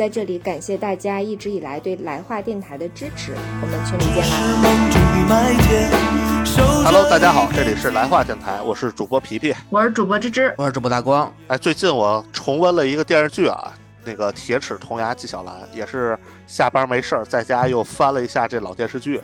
[0.00, 4.32] 在这里感谢大家一直以来对来话电台的支持，我们群里见啦
[6.86, 11.30] ！Hello，大家好，这里是来话电台，我是主播皮皮，我是主播芝芝，我是主播大光。
[11.48, 19.20] 哎，最近我重温了一个电视剧啊，那个《铁齿铜牙纪晓岚》，也是下班没事儿在家又翻了一下这老电视剧，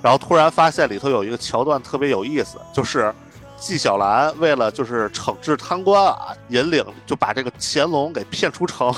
[0.00, 3.12] 然后突然发现里头有一个桥段特别有意思，就是
[3.58, 8.94] 纪晓岚为了就是惩治贪官啊，引领就把这个乾隆给骗出城。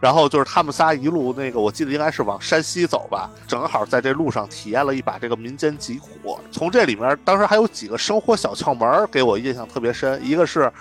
[0.00, 6.38] 然后就是他们仨一路那个，我记得应该是往山西走吧，正好在这路上体验了一把这个民间疾苦。
[6.52, 10.24] 从这里面，当时还有几个生活小窍门给我印象特别深。
[10.24, 10.72] 一个是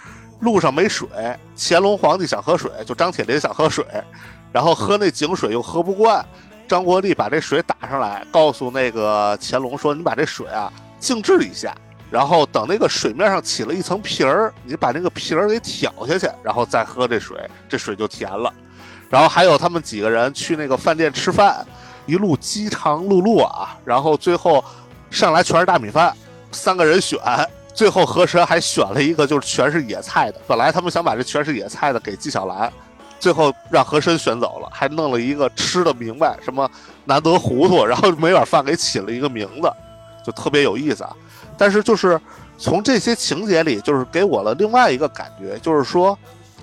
[0.41, 1.07] 路上没水，
[1.57, 3.83] 乾隆皇帝想喝水，就张铁林想喝水，
[4.51, 6.23] 然后喝那井水又喝不惯，
[6.67, 11.75] 张国立把这水打上来，告诉那个乾隆说：“你把这水啊静置一下，
[12.11, 17.35] 然后等那个水面上起了一层皮儿，你把那个皮儿给挑下去，然后再喝这水，
[17.67, 18.53] 这水就甜了。”
[19.09, 21.65] 然后还有他们几个人去那个饭店吃饭，
[22.05, 24.63] 一路饥肠辘辘啊，然后最后
[25.09, 26.13] 上来全是大米饭，
[26.51, 27.17] 三个人选，
[27.73, 30.41] 最后和珅还选了一个就是全是野菜的。
[30.45, 32.69] 本来他们想把这全是野菜的给纪晓岚，
[33.17, 36.69] 最后让和珅选走了，还弄了一个吃的明白什么
[37.05, 39.71] 难得糊涂，然后每碗饭给起了一个名字，
[40.25, 41.15] 就特别有意思啊。
[41.57, 42.19] 但是就是
[42.57, 46.17] 从这些情节里，就是给我了另外一个感觉，就是说。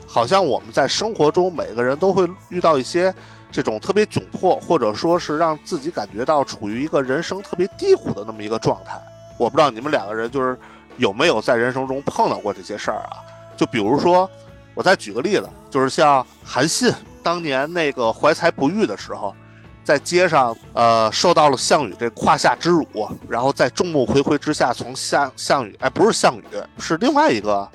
[0.07, 3.13] 好像我们在生活中每个人都会遇到一些
[3.51, 9.01] 这种特别窘迫，或者说是让自己感觉到处于一个人生特别低谷的那么一个状态。
[9.39, 10.57] 我不知道你们两个人就是
[10.97, 13.19] 有没有在人生中碰到过这些事儿啊？
[13.57, 14.31] 就比如说，
[14.75, 19.35] 我再举个例子，就是像韩信当年那个怀才不遇的时候，
[19.83, 22.87] 在街上呃受到了项羽这胯下之辱，
[23.29, 26.45] 然后在众目睽睽之下从项项羽哎不是项羽
[26.79, 27.69] 是另外一个。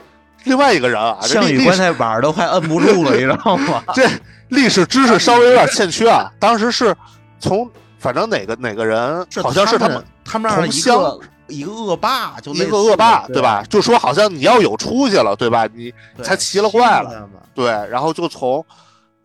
[0.45, 3.83] 另外一个人啊，项羽棺材板都快摁不住了， 你知道吗？
[3.93, 4.07] 这
[4.47, 6.31] 历史知识稍微有点欠缺啊。
[6.39, 6.95] 当时是
[7.39, 7.69] 从
[7.99, 13.63] 反正哪个哪个人，好像是他们他们那儿一个一个恶霸，就一个恶霸，对吧？
[13.69, 15.67] 就说好像你要有出息了，对吧？
[15.73, 17.65] 你才奇了怪了，对。
[17.89, 18.65] 然后就从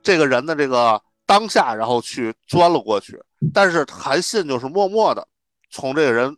[0.02, 3.18] 这个人的这个当下，然后去钻了过去。
[3.52, 5.26] 但是韩信就是默默的
[5.70, 6.34] 从这个人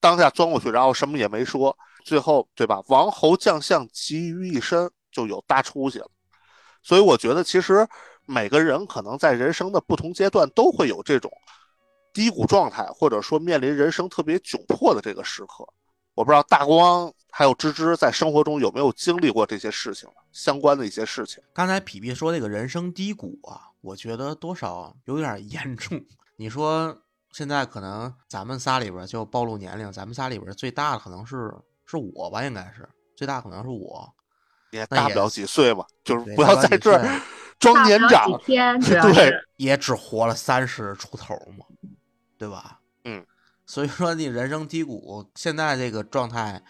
[0.00, 1.76] 当下钻过去，然后什么也没说。
[2.08, 2.80] 最后，对吧？
[2.88, 6.10] 王侯将相集于一身，就有大出息了。
[6.82, 7.86] 所以我觉得，其实
[8.24, 11.30] 每个人可能在人生的不同阶段都会有这种
[12.14, 15.68] 低谷状态，或者说面临人生特别窘迫的这个时刻。
[16.14, 21.42] 我不知道大光还有芝芝在生活中有没有经历过这些事情相关的一些事情。
[21.52, 26.02] 刚才皮皮说那个人生低谷啊，我觉得多少有点严重。
[26.36, 26.96] 你说
[27.32, 31.54] 现在可能咱们仨里边就暴露年龄，咱们仨里边最大的可能是。
[31.88, 34.08] 是我吧，应该是最大，可能是我，
[34.70, 37.20] 也大不了几岁吧，就是不要在这儿
[37.58, 41.64] 装年长， 对，也只活了三十出头嘛，
[42.36, 42.78] 对吧？
[43.04, 43.24] 嗯，
[43.66, 46.62] 所以说你人生低谷，现在这个状态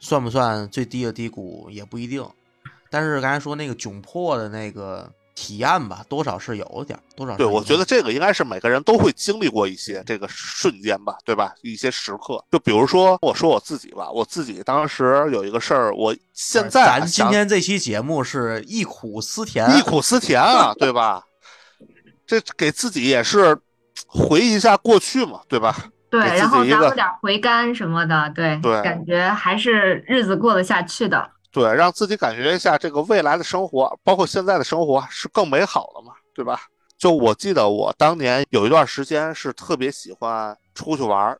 [0.00, 2.28] 算不算最低的低谷也不一定，
[2.90, 5.10] 但是刚才说那个窘迫的那个。
[5.34, 11.52] 体验吧，多少是有点，多少对，我觉得这个应该是每个人都会经历过一些这个瞬间吧，对吧？
[11.62, 21.24] 一些时刻，就比如说我说我自己吧，我自己当时有一个事儿，我现在咱今天这期节目是忆苦思甜，忆苦思甜啊，对吧？
[22.26, 23.58] 这给自己也是
[24.06, 25.76] 回忆一下过去嘛，对吧？
[26.10, 31.28] 对，然后咱们点回甘什么的，对对，感觉还是日子过得下去的。
[31.54, 36.62] 对，让自己感觉一下这个未来的生活，包括现在的生活是更美好的嘛，对吧？
[36.98, 41.38] 就我记得我当年有一段时间是特别喜欢出去玩，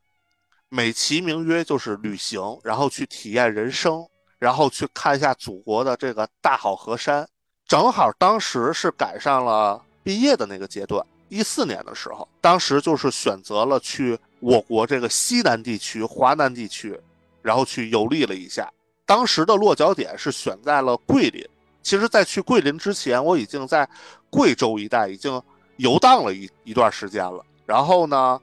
[0.69, 4.07] 美其名曰就是旅行，然后去体验人生，
[4.39, 7.29] 然后去看一下祖国的这个大好河山。
[7.67, 16.97] 正好当时是赶上了毕业的那个阶段，一四年的时候，当时就是选择了去我国这个西南地区、华南地区，
[17.43, 18.71] 然后去游历了一下。
[19.07, 21.47] 当时的落脚点是选在了桂林。
[21.83, 23.87] 其实，在去桂林之前，我已经在
[24.31, 25.41] 贵州一带已经
[25.77, 27.45] 游荡了一一段时间了。
[27.67, 28.41] 然后呢，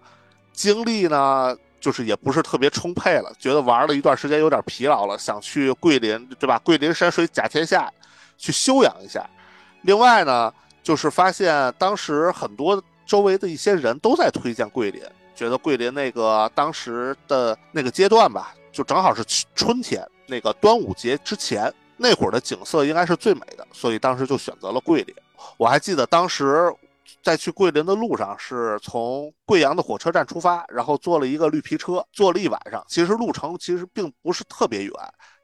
[0.53, 6.59] 精力呢，就是也不是特别充沛了，觉得玩了一段时间有点疲劳了，想去桂林，对吧？
[6.59, 7.91] 桂林山水甲天下，
[8.37, 9.27] 去休养一下。
[9.81, 10.53] 另外呢，
[10.83, 15.01] 就是发现当时很多周围的一些人都在推荐桂林，
[15.33, 18.53] 觉得桂林那个当时的那个阶段吧。
[18.71, 19.21] 就正好是
[19.53, 25.13] 春天，那个端午节之前那会儿的景色应该是最美的，所以当时就选择了桂林。
[25.57, 26.73] 我还记得当时
[27.21, 32.81] 在去桂林的路上，是从贵阳的火车站出发，然后坐了一个绿皮车，坐了一晚上。
[32.87, 34.93] 其实路程其实并不是特别远，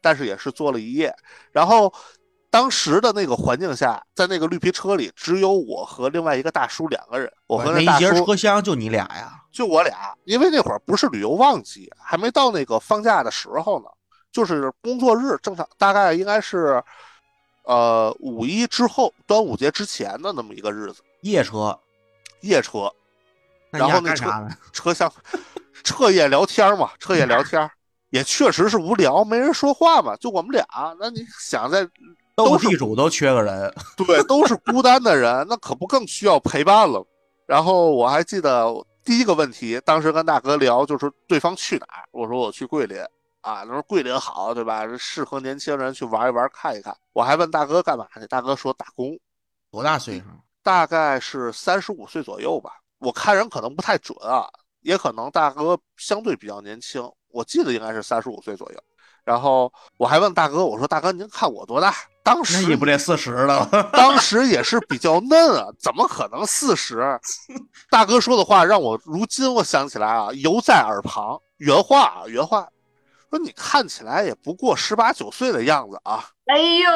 [0.02, 1.14] 但是也是坐了一夜。
[1.52, 1.94] 然后
[2.50, 7.30] 当时的那个环境下，在那个绿皮车里，只有我和另外一个大叔两个人。
[7.46, 9.34] 我和那大叔一节车厢就你俩呀？
[9.52, 13.86] 就我俩，因为那会儿不是旅游旺季，还没到那个放假的时候呢，
[14.38, 16.80] 就是工作日，正常大概应该是，
[17.64, 21.76] 呃，五一之后，端午节之前的那么一个日子，夜车，
[22.42, 22.94] 夜车，
[23.72, 24.32] 然后那车？
[24.72, 25.12] 车厢，
[25.84, 27.68] 彻夜聊天嘛，彻夜聊天，
[28.12, 30.64] 也确实是无聊，没人说话嘛，就我们俩，
[31.00, 31.84] 那你想在
[32.36, 37.04] 斗都地主都缺个人，对，都是孤单的人，那可不更需要陪伴了。
[37.48, 38.72] 然后我还记得
[39.04, 43.04] 第一个问题，当时跟大哥聊，就是对方去哪儿，我说我去桂林
[43.42, 44.86] 啊，那说桂林好，对吧？
[44.98, 46.96] 适合年轻人去玩一玩、看一看。
[47.14, 49.18] 我还问大哥干嘛去，大哥说打工，
[49.72, 50.26] 多大岁数？
[50.62, 52.72] 大概是三十五岁左右吧。
[53.00, 54.48] 我看人可能不太准啊，
[54.82, 58.84] 也可能大哥相对比较年轻，我记得应该是三十五岁左右。
[59.24, 61.94] 然后我还问大哥，我说大哥您看我多大？
[62.24, 63.66] 当时你不得四十了？
[63.94, 67.18] 当时也是比较嫩啊，怎么可能四十？
[67.90, 71.40] 大哥说的话让我如今我想起来啊，犹在耳旁。
[71.58, 72.68] 原话啊，原话，
[73.30, 76.24] 说你看起来也不过十八九岁的样子啊。
[76.46, 76.90] 哎呦，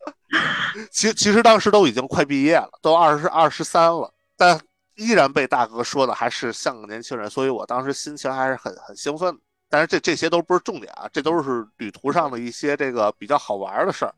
[0.90, 4.60] 其其实当时都已经快毕业了，都二十二十三了，但
[4.96, 9.40] 依然被大哥说的还是像个年轻人，所以我当时心情还是很很兴奋的。
[9.70, 14.14] 但是这这些都不是重点啊，这都是旅途上的一些这个比较好玩的事儿。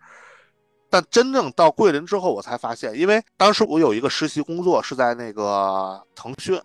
[0.91, 6.61] 但真正到桂林之后，我才发现，因为当时我有一个实习工作是在那个腾讯，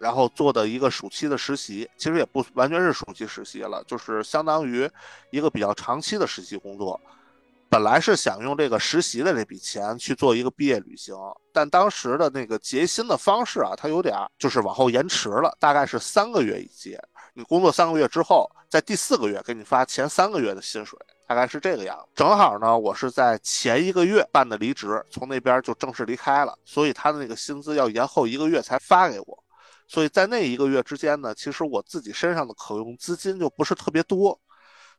[0.00, 4.90] 然后做的一个暑期的实习，其实也不完全是暑期实习了，就是相当于
[5.30, 6.98] 一个比较长期的实习工作。
[7.68, 11.14] 本来是想用这个实习的这笔钱去做一个毕业旅行，
[11.52, 16.98] 但当时的那个结薪的方式啊，它有点就是往后延迟了，大概是三个月一结。
[17.34, 20.98] 你工作三个月之后，在第四个月给你发前三个月的薪水，
[21.28, 22.06] 大概是这个样子。
[22.14, 29.44] 正好呢，我是在前一个月办的离职，从那边就正式离开了，所以他的那个薪资要延后一个月才发给我。
[29.90, 34.40] 所以在那一个月之间呢，其实我自己身上的可用资金就不是特别多。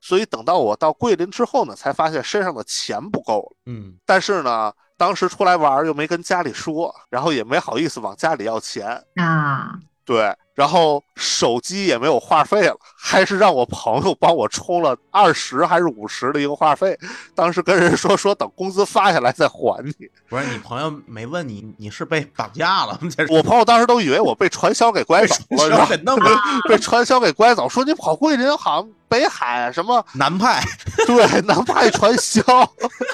[0.02, 3.58] 所以等到我到桂林之后呢，才发现身上的钱不够了。
[3.68, 9.80] 嗯，但是呢，当时出来玩儿又没跟家里说，然后也没好意思往家里要钱，啊，
[10.12, 17.00] 对，然后手机也没有话费了，还是让我朋友帮我充了二十还是五十的一个话费。
[17.34, 19.94] 当时跟人说说等工资发下来再还你。
[20.28, 23.10] 不是你朋友没问你你是被绑架了吗？
[23.30, 25.36] 我朋友当时都以为我被传销给拐走
[25.70, 25.88] 了？
[25.88, 26.30] 给弄了
[26.68, 30.62] 被传销给拐走，说你跑桂林好像北海什么南派，
[31.08, 32.44] 对，南派传销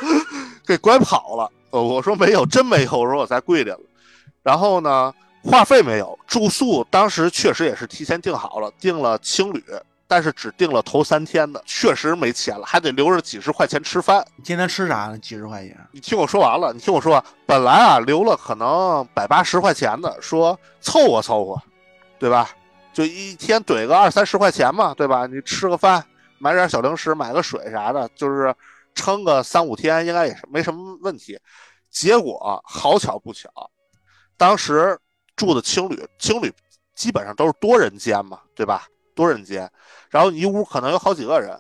[0.66, 1.52] 给拐跑了。
[1.70, 2.92] 呃，我说没有，真没有。
[2.94, 3.80] 我说我在桂林了。
[4.42, 5.14] 然后呢，
[5.48, 9.64] 话费没有，住宿当时确实也是提前订好了，订了青旅，
[10.06, 14.26] 但是只订了头三天的，确实没钱了，还得留着几十块钱吃饭。
[14.36, 15.18] 你今天吃啥呢？
[15.18, 15.78] 几十块钱？
[15.94, 21.62] 你听我说完了，你听我说，本来啊留了可能百八十块钱的，说凑合凑合，
[22.20, 22.50] 对吧？
[22.92, 25.26] 就一天怼个二三十块钱嘛，对吧？
[25.28, 26.04] 你吃个饭，
[26.40, 28.54] 买点小零食，买个水啥的，就是
[28.94, 31.40] 撑个三五天，应该也是没什么问题。
[31.90, 33.50] 结果好巧不巧，
[34.36, 35.00] 当时
[35.38, 36.52] 住的青旅，青旅
[36.94, 38.86] 基本上都是多人间嘛，对吧？
[39.16, 39.72] 多人间，
[40.10, 41.58] 然后一屋可能有好几个人。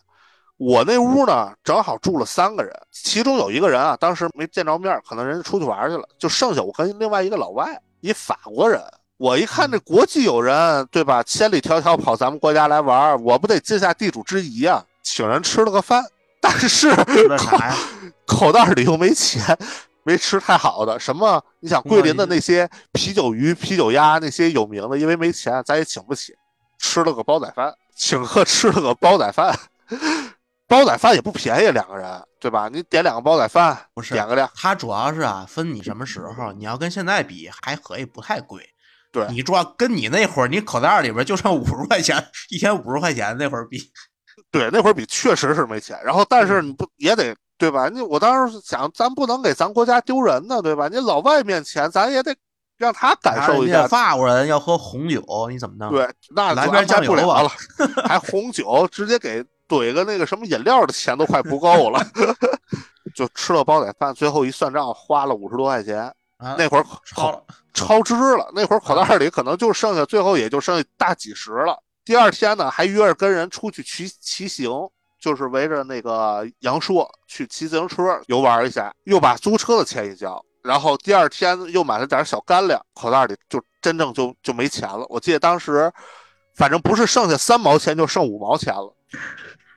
[0.57, 8.81] 我那屋呢，正好住了三个人，其中有一个人啊，当时没见着面，可能人家出去玩去了，就剩下我跟另外一个老外，一法国人。
[9.17, 11.24] 我一看这国际友人，对吧？
[11.24, 16.03] 千里迢迢跑咱们国家来玩，我不得尽下地主之谊啊，请人吃了个饭。
[16.41, 16.91] 但是？
[18.27, 19.57] 口袋里又没钱，
[20.07, 20.97] 没吃太好的。
[20.97, 21.43] 什么？
[21.59, 26.33] 你想桂林的那些啤酒鱼、啤酒鸭那些有名的，因为没钱，咱也请不起，
[26.79, 29.53] 吃了个煲仔饭，请客吃了个煲仔饭。
[30.65, 32.69] 煲仔饭也不便宜，两个人，对吧？
[32.71, 36.53] 你点两个煲仔饭，不是点个量，它主要是啊，分你什么时候。
[36.53, 38.63] 你要跟现在比，还可以不太贵。
[39.11, 43.91] 对你主要跟你那会儿，你口袋里边就剩五十块钱，一天五十块钱那会儿比，
[44.51, 45.99] 对，那会儿比确实是没钱。
[46.03, 47.89] 然后，但是你不也得对吧？
[47.89, 50.87] 你我当时想，咱不能给咱国家丢人呢，对吧？
[50.87, 52.35] 你老外面前，咱也得
[52.77, 53.87] 让他感受一下。
[53.87, 55.89] 法国人要喝红酒，你怎么弄？
[55.91, 57.49] 对，那来就安排边酱油吧不了了，
[58.07, 61.99] 还红酒，直接给怼个那个什么饮料的钱都快不够了。
[63.15, 66.03] 就吃了煲仔饭，最后一算账花了五十多块钱，
[66.37, 68.47] 啊那会儿超了，超支了。
[68.53, 74.69] 那会儿口袋里可能就剩下最后也就剩下大几十了，第二天呢，还约着跟人出去骑骑行，
[75.27, 85.05] 就是围着那个阳朔去骑自行车游玩一下，又把租车的钱一交，然后第二天又买了点小干粮，口袋里就真正就就没钱了。
[85.10, 85.91] 我记得当时，
[86.55, 88.96] 反正不是剩下三毛钱，就剩五毛钱了，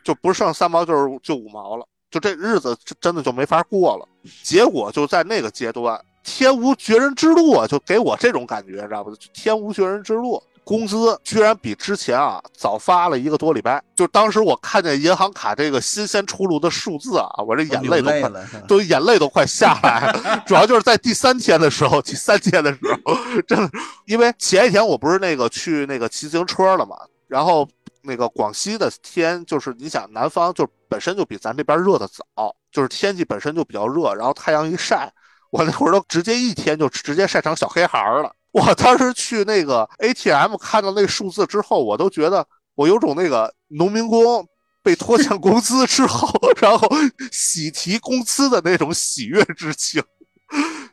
[0.05, 4.07] 就不是剩三毛，就是就五毛了，就这日子真的就没法过了。
[4.45, 9.13] 结果就在那个阶段，天无绝人之路啊，就给我这种感觉，知道不？
[9.35, 10.41] 天无绝人之路。
[10.63, 20.13] 工资居然比之前啊早发了一个多礼拜，就当时我看见银行卡这个新鲜出炉的数字啊，我这眼泪都快，都眼泪都快下来。
[20.47, 23.17] 主要就是在第三天的时候，第三天的时候，
[23.49, 23.71] 真的，
[24.07, 27.69] 因为前一天我不是那个去那个骑自行车了嘛，然后
[28.03, 35.13] 那个广西的天就是你想南方就本身就比咱这边热的早，就是天气本身就比较热，然后太阳一晒，
[35.51, 38.33] 我那会儿都直接一天就直接晒成小黑孩了。
[38.53, 44.47] 我当时去那个 ATM 看到那数字之后，我都觉得我有种那个农民工
[44.83, 46.29] 被拖欠工资之后，
[46.61, 46.89] 然后
[47.31, 50.03] 喜提工资的那种喜悦之情，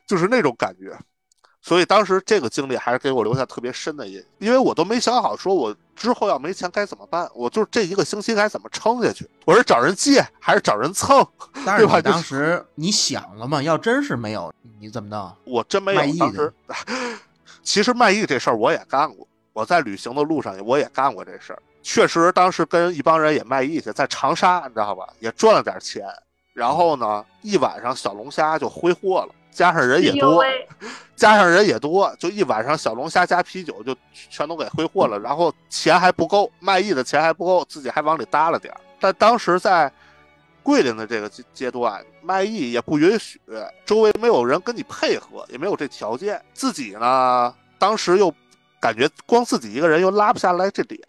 [0.07, 0.95] 就是那种感觉。
[1.59, 9.27] 所以当时这个经历还是给我留下特别深的印，因为我都没想好说我之后要没钱该怎么办，我就这一个星期该怎么撑下去？
[9.45, 11.27] 我是找人借还是找人蹭？
[11.65, 13.61] 但是当时你想了吗？
[13.61, 15.33] 要真是没有，你怎么弄？
[15.43, 16.01] 我真没有。
[16.17, 16.53] 当时。
[17.67, 21.61] 其实卖艺这事儿我也干过，我在旅行的路上我也干过这事儿。
[21.83, 25.05] 确实，当时跟一帮人也卖艺去，在长沙，你知道吧？
[25.19, 26.05] 也赚了点钱。
[26.53, 30.41] 然后呢，一晚上小龙虾就挥霍了，加上人也多，
[31.17, 35.19] 加上人也多，就一晚上小龙虾加啤酒就全都给挥霍了。
[35.19, 38.79] 然后钱还不够，卖艺的钱还不够，自己还往里搭了点儿。
[38.97, 39.91] 但当时在。
[40.67, 43.39] 桂林的这个阶阶段，卖艺也不允许，
[43.85, 46.43] 周围没有人跟你配合，也没有这条件。
[46.53, 48.29] 自己呢，当时又
[48.77, 51.01] 感觉光自己一个人又拉不下来这脸，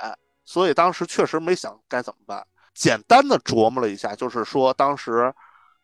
[0.45, 2.47] 所以当时确实没想该怎么办。
[2.73, 5.35] 简单的琢磨了一下，就是说当时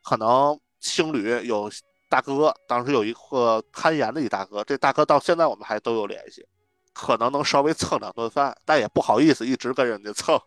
[0.04, 1.69] 可能青旅有
[2.09, 6.47] 大哥，当时有一个攀岩的一大哥，这大哥到现在我们还都有联系，
[6.93, 10.40] 可能能稍微蹭两顿饭，但也不好意思一直跟人家蹭。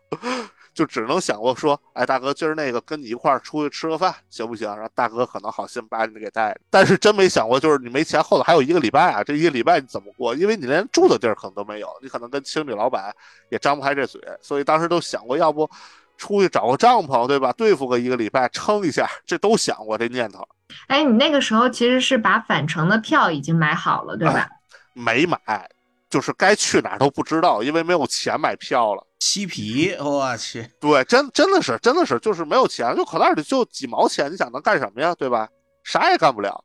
[0.78, 4.68] 就只能想过说，哎，大哥，今儿那个跟你一块儿出去吃个饭，行不行？
[4.68, 10.36] 然后大哥可能好心把你给带着，但是真没想过，就是你没钱，后头还有一个礼拜啊，这一个礼拜你怎么过？
[10.36, 13.12] 因为你连住的地儿可能都没有，你可能跟青旅老板
[13.48, 15.68] 也张不开这嘴，所以当时都想过，要不
[16.16, 17.52] 出去找个帐篷，对吧？
[17.54, 20.46] 对付个一个礼拜，撑一下，这都想过这念头。
[20.86, 24.48] 哎，你那个时候其实是把返程的票已经买好了，对吧？
[24.92, 25.68] 没买，
[26.08, 29.04] 就是该去哪儿都不知道，因为没有钱买票了。
[29.20, 35.14] 嬉皮，我去，对，真真的是，真的是，就是没有钱，就口袋里就几毛钱，你想能干什么呀？
[35.16, 35.48] 对吧？
[35.82, 36.64] 啥也干不了，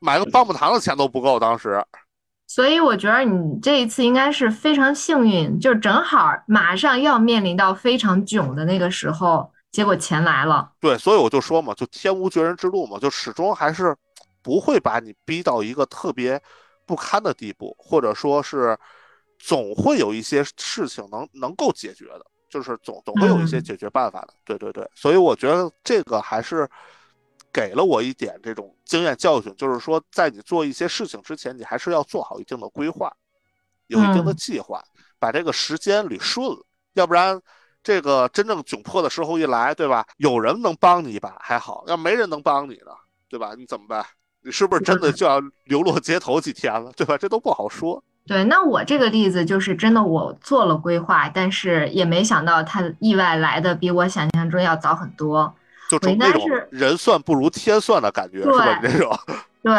[0.00, 1.84] 买个棒棒糖的钱都不够，当时。
[2.48, 10.72] 所以我觉得你这一次应该是非常幸运，就正好马上要面临到非常囧的那个时候，结果钱来了。
[10.80, 13.96] 对，所以我就说嘛，就天无绝人之路嘛，就始终还是
[14.42, 16.42] 不会把你逼到一个特别
[16.86, 18.78] 不堪的地步，或者说是。
[19.44, 24.32] 总会有一些事情能能够解决的，就是总总会有一些解决办法的。
[24.44, 26.70] 对对对，所以我觉得这个还是
[27.52, 33.12] 给了我一点这种经验教训，就是说在你做一些事情之前，你还是要做好一定的规划，
[33.88, 34.80] 有一定的计划，
[35.18, 37.42] 把这个时间捋顺了，要不然
[37.82, 40.06] 这个真正窘迫的时候一来，对吧？
[40.18, 42.92] 有人能帮你一把还好，要没人能帮你呢，
[43.28, 43.54] 对吧？
[43.58, 44.06] 你怎么办？
[44.44, 47.16] 你是不是真的就要流落街头几天了，对吧？
[47.16, 48.02] 这都不好说。
[48.26, 55.52] 对，那我这个例子就是真的，我做了规划，但是也没想到它意外来的比我想象中要早很多。
[55.90, 58.78] 就那种人算不如天算的感觉，是吧？
[58.80, 59.18] 这种。
[59.62, 59.74] 对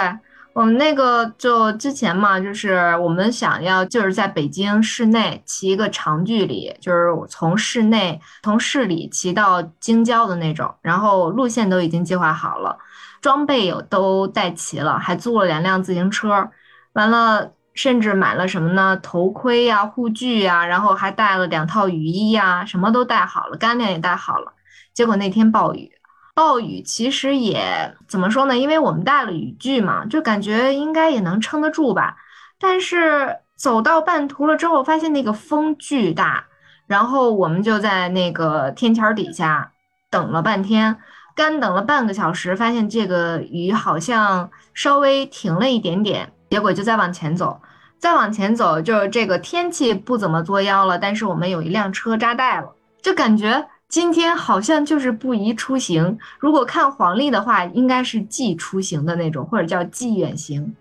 [0.53, 12.77] 我们那个就之前嘛，就是我们想要就是在北京市内骑一个长距离，就是从市内从市里骑到京郊的那种，然后路线都已经计划好了，
[13.23, 16.51] 装备有都带齐了，还租了两辆自行车，
[16.93, 17.53] 完了。
[17.75, 18.95] 甚至买了什么呢？
[18.97, 24.53] 头盔呀、护具呀，然后还带了两套雨衣呀，什么都带好了，干粮也带好了。
[24.93, 25.91] 结果那天暴雨，
[26.35, 28.55] 暴雨其实也怎么说呢？
[28.55, 32.15] 因为我们带了雨具嘛，就感觉应该也能撑得住吧。
[32.59, 36.45] 但是走到半途了之后，发现那个风巨大，
[36.85, 39.71] 然后我们就在那个天桥底下
[40.11, 40.95] 等了半天，
[41.35, 46.31] 干等了半个小时，发现这个雨好像稍微停了一点点。
[46.49, 47.59] 结果就再往前走，
[47.97, 50.99] 再往前走，就是这个天气不怎么作妖了。
[50.99, 52.71] 但是我们有一辆车扎带了，
[53.01, 56.19] 就感觉今天好像就是不宜出行。
[56.37, 60.75] 如果看黄历的话，应该是忌出行的那种，或者叫忌远行。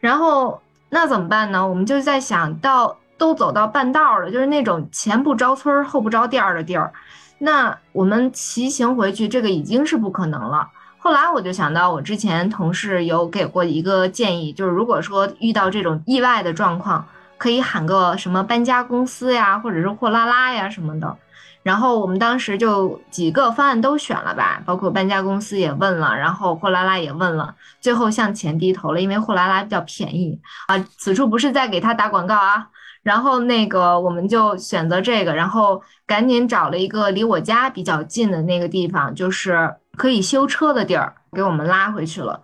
[0.00, 1.68] 然后那怎么办呢？
[1.68, 6.90] 我们就在想到都走到半道了，就是那种前不着村后不着店的地儿。
[7.38, 10.68] 那我们骑行回去，这个已经是不可能了。
[10.98, 17.06] 后来我就想到，我之前同事有给过一个建议，就是如果说遇到这种意外的状况，
[17.38, 21.16] 可以喊个什么搬家公司呀，或者是货拉拉呀什么的。
[21.62, 30.76] 然后我们当时就几个方案都选了吧，包括搬家公司也问了，然后货拉拉也问了，最后向钱低头了，因为货拉拉比较便宜啊。
[30.96, 32.68] 此处不是在给他打广告啊。
[33.08, 42.42] 然后那个我们就选择这个，然后赶紧找了一个离我家比较近的那个地方，就是可以修车的地儿，给我们拉回去了。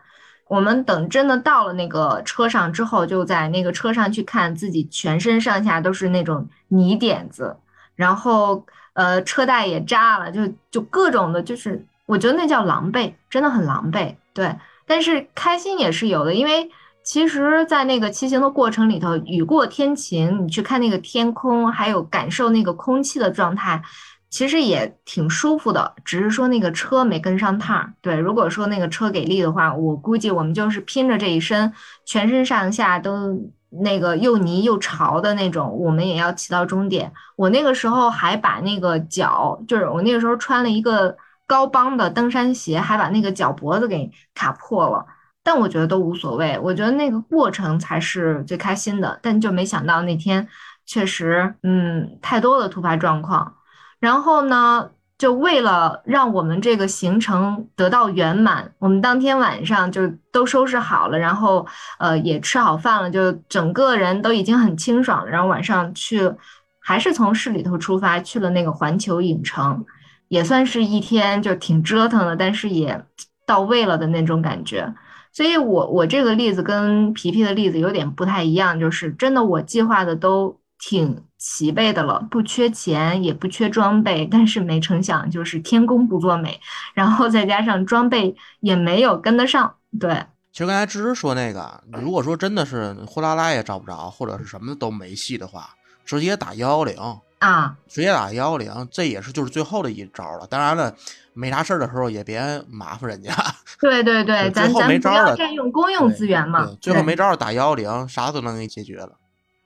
[0.48, 7.54] 我们等真的到了那个车上之后，就在那个车上去看自己全身上下都是那种泥点子，
[7.94, 14.14] 然后呃车带也扎了，就就各种的，就是我觉得那叫狼狈，真的很狼狈。
[14.32, 14.56] 对，
[14.86, 16.70] 但是开心也是有的，因为。
[17.04, 23.82] 其实，在那个骑行的过程里头，雨过天晴，你去看那个天空，还有感受那个空气的状态，
[24.30, 25.94] 其实也挺舒服的。
[26.02, 27.92] 只是说那个车没跟上趟儿。
[28.00, 31.70] 对，如果说那个车给力的话，我估计我们就是拼着这一身，
[32.06, 37.12] 全身上下都那个又泥又潮的那种，我们也要骑到终点。
[37.36, 41.14] 我那个时候还把那个脚，就是我那个时候穿了一个
[41.46, 45.04] 高帮的登山鞋，还把那个脚脖子给卡破了。
[45.44, 49.20] 但我觉得都无所谓，我觉得那个过程才是最开心的。
[49.22, 50.48] 但就没想到那天
[50.86, 53.54] 确实，嗯，太多的突发状况。
[54.00, 61.66] 然后呢，就为了让我们这个行程得到圆满，我们当天晚上就都收拾好了，然后
[61.98, 65.30] 呃也吃好饭了，就整个人都已经很清爽了。
[65.30, 66.32] 然后晚上去，
[66.80, 69.84] 还是从市里头出发去了那个环球影城，
[70.28, 73.04] 也算是一天就挺折腾的，但是也
[73.46, 74.92] 到位了的那种感觉。
[75.34, 86.60] 所以，我我这个例子跟皮皮的例子有点不太一样，就是真的我计划的都挺齐备的了，不缺钱也不缺装备，但是没成想就是天公不作美，
[86.94, 89.74] 然后再加上装备也没有跟得上。
[89.98, 95.70] 对，其实刚才芝芝说那个，如果说真的是呼啦啦也找不着，或者是什么都没戏的话，
[96.04, 96.96] 直接打幺幺零
[97.40, 100.46] 啊，直接打幺幺零，这也是就是最后的一招了。
[100.46, 100.94] 当然了。
[101.34, 103.34] 没啥事儿的时候也别麻烦人家。
[103.80, 106.66] 对对对，咱咱不要占用公用资源嘛。
[106.80, 109.18] 最后没招儿打幺幺零，啥都能给你解决了。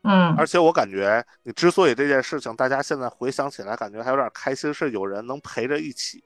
[0.03, 6.23] 嗯，而且我感觉你之所以这件事情，大家现在回想起来感觉还有点开心，是有人能陪着一起，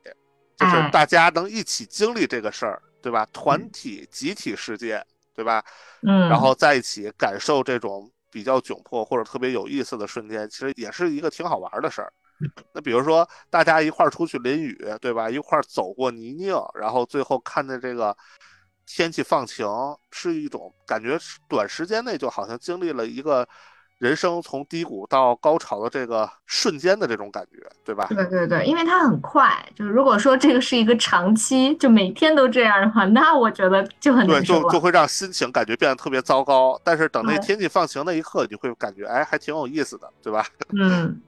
[0.57, 3.27] 就是大家能一起经历这个事儿，对吧？
[3.33, 5.65] 团体集体事件，对吧？
[6.03, 12.13] 嗯，然后在一起感受这种比较窘迫或者特别有意思的瞬间，其实也是一个挺好玩的事儿。
[12.73, 15.31] 那比如说，大家一块儿出去淋雨，对吧？
[15.31, 18.17] 一块儿走过泥泞，然后最后看着这个
[18.87, 19.67] 天气放晴，
[20.11, 21.19] 是一种感觉，
[21.49, 23.47] 短时间内就好像经历了一个
[23.99, 28.09] 人生从低谷到高潮的这个瞬间的这种感觉，对吧？
[28.11, 29.65] 对对对，因为它很快。
[29.77, 36.81] 就是如果说这个是一个长期，就每天都这样的话，那我觉得就很对，就就会让心情感觉变得特别糟糕。
[36.83, 40.45] 但是等那天气放晴那一刻，你会感觉，哎，还挺有意思的，对吧？
[40.77, 41.21] 嗯。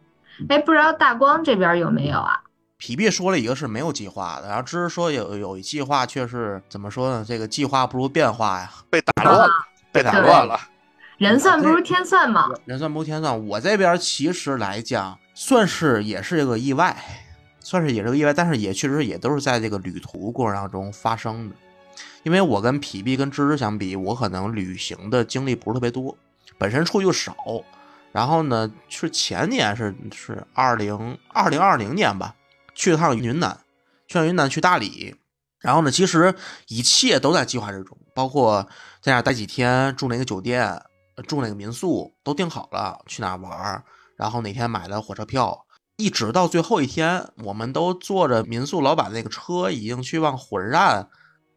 [0.49, 2.41] 哎，不知道大光这边有没有啊？
[2.77, 7.25] 皮皮说了一个是没有计划的，然后芝芝说有有一计划，却是怎么说呢？
[7.27, 9.49] 这个计划不如变化呀，被打乱了，
[9.91, 10.61] 被打乱了。
[11.17, 12.51] 人算不如天算嘛。
[12.67, 13.47] 人算不如天算。
[13.47, 16.95] 我这边其实来讲，算是也是一个意外，
[17.61, 21.55] 算是也是个意外，但是也确实也都是在这个旅途过程当中发生的。
[22.25, 26.15] 因为我跟皮皮跟芝芝相比，我可能旅行的经历不是特别多，
[26.59, 27.35] 本身出去就少。
[28.15, 32.37] 然后呢，是前年是是二零二零二零年吧，
[32.73, 33.59] 去了趟云南，
[34.07, 35.17] 去了云南去大理。
[35.59, 36.33] 然后呢，其实
[36.69, 38.69] 一切都在计划之中，包括
[39.03, 40.81] 在那待几天，住哪个酒店，
[41.27, 43.85] 住哪个民宿都定好了，去哪玩
[44.17, 51.09] 然后哪天买的火车票，一直到最后一天，我们都坐着民宿老板那个车，已经去往火车站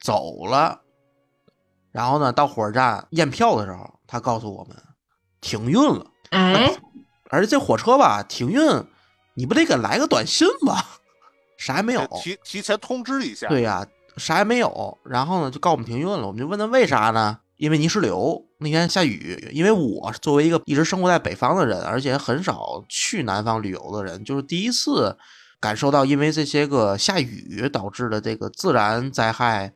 [0.02, 0.82] 走了。
[1.91, 4.76] 然后呢，到火车站验票的时候，他告诉我们
[5.39, 6.08] 停运了。
[6.31, 6.75] 哎，
[7.29, 8.61] 而且这火车吧停运，
[9.35, 10.85] 你不得给来个短信吧？
[11.57, 13.47] 啥也没有，提提前通知一下。
[13.47, 13.85] 对呀，
[14.15, 14.97] 啥也没有。
[15.03, 16.27] 然后呢，就告我们停运了。
[16.27, 17.39] 我们就问他为啥呢？
[17.57, 19.49] 因为泥石流那天下雨。
[19.51, 25.17] 因为我作为一个一直生活在北方的人，而且很少去南方旅游的人，就是第一次
[25.59, 29.73] 感受到因为这些个下雨导致的这个自然灾害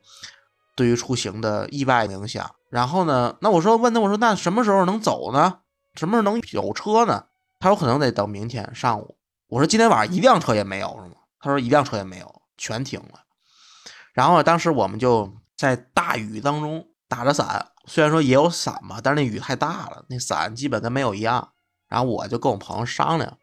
[0.76, 2.48] 对于出行的意外影响。
[2.70, 5.58] 然后呢，那我说问他，我说那什么时候能走呢？
[5.94, 7.26] 什么时候能有车呢？
[7.60, 9.16] 他有可能得等明天上午。
[9.48, 11.16] 我说今天晚上一辆车也没有是吗？
[11.38, 13.20] 他说一辆车也没有，全停了。
[14.12, 21.52] 然后当时我们就在大雨当中打着伞，虽然说也有伞吧，但是那雨太大了，那伞基本跟没有一样。
[21.88, 23.36] 然后我就跟我朋友商量，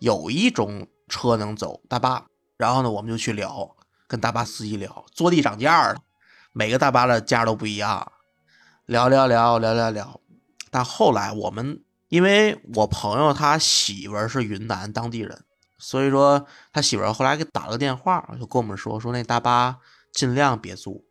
[0.00, 3.76] 有一种车能走大巴，然后呢，我们就去聊，
[4.08, 5.96] 跟大巴司机聊，坐地涨价了，
[6.52, 8.10] 每个大巴的价都不一样，
[8.86, 10.20] 聊聊聊聊聊聊。
[10.74, 15.44] 但后来我们，因为我朋友他媳妇儿是云南当地人，
[15.78, 19.76] 所以说他媳妇儿后来给打了个电话，就跟我们说说那大巴
[20.12, 21.04] 尽量别租。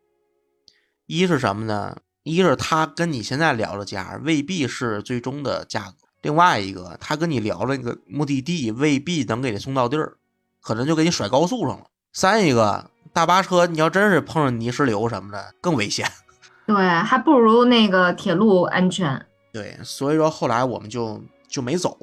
[1.05, 1.95] 一是什么呢？
[2.23, 10.17] 一是他跟你现在聊的价未必是最终的价格，另外一个他跟你聊那个目的地未必能给你送到地儿，
[10.61, 11.85] 可能就给你甩高速上了。
[12.11, 16.05] 三一个大巴车，你要真是碰上泥石流什么的，更危险。
[16.67, 19.25] 对，还不如那个铁路安全。
[19.53, 21.95] 对，所以说后来我们就就没走，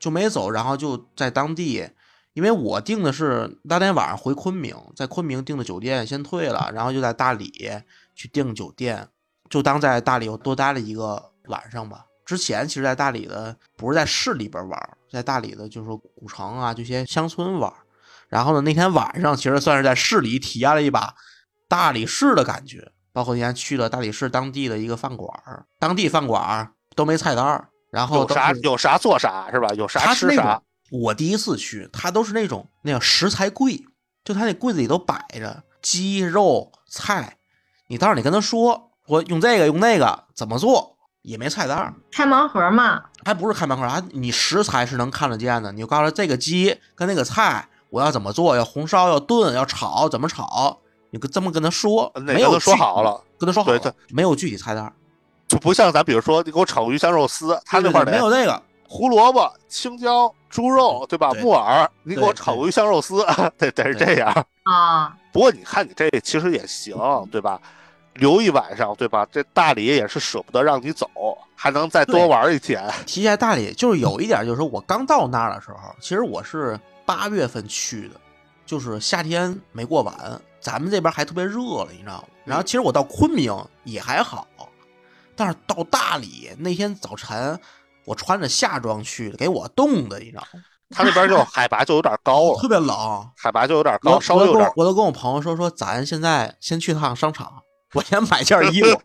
[0.00, 1.88] 就没走，然后就在当地，
[2.32, 7.70] 因为我订的是当天晚上回昆明，在昆明订的酒店先退了，然后就在大理
[8.16, 9.08] 去订酒店，
[9.48, 12.04] 就当在大理又多待了一个晚上吧。
[12.26, 17.72] 之前其实，在大理的不是在市里边玩，在大理的就是说古城啊这些乡村玩。
[18.28, 21.14] 然后呢，那天晚上其实算是在市里体验了一把
[21.68, 25.32] 大理市的感觉，包括那天去了大理市当地的一个饭馆，
[25.78, 29.68] 当地饭馆都没菜单儿，然后有啥有啥做啥是吧？
[29.74, 30.60] 有啥吃啥。
[30.90, 33.80] 我第一次去，他都是那种那样食材柜，
[34.24, 37.36] 就他那柜子里都摆着鸡肉菜，
[37.86, 50.80] 你到时候你跟他说，我用这个用那个怎么做，也没菜单儿，开盲盒嘛，还不是开盲盒，还你食材是能看得见的，你就告诉他这个鸡跟那个菜我要怎么做，要红烧要炖要炒怎么炒，
[51.10, 54.92] 你跟这么跟他说，没有具体好了，跟他说好了，对没有具体菜单儿，
[55.58, 61.32] 就不像咱比如说你给我炒鱼香肉丝，他那块儿没有那个，胡萝卜、青椒、猪肉，对吧？
[61.32, 63.26] 对木耳，你给我炒个鱼香肉丝，
[63.58, 64.46] 得得是这样。
[64.62, 66.96] 啊，不过你看你这其实也行，
[67.32, 67.60] 对吧？
[68.14, 69.26] 留一晚上，对吧？
[69.32, 71.10] 这大理也是舍不得让你走，
[71.56, 72.88] 还能再多对玩一天。
[73.04, 78.14] 提起来大理，就是有一点，就是说我刚到那儿的时候，其实我是八月份去的，
[78.64, 82.24] 就是夏天没过完，咱们这边还特别热了，你知道吗？
[82.44, 84.46] 然后其实我到昆明也还好，
[85.38, 87.58] 但是到大理那天早晨，
[88.04, 90.60] 我穿着夏装去的，给我冻的，你知道吗？
[90.90, 93.30] 他那边就 海拔就有点高了，特别冷。
[93.36, 94.90] 海拔就有点高，稍微有点我都跟我。
[94.90, 97.62] 都跟我朋友说说，咱现在先去趟商场，
[97.94, 99.00] 我先买件衣服。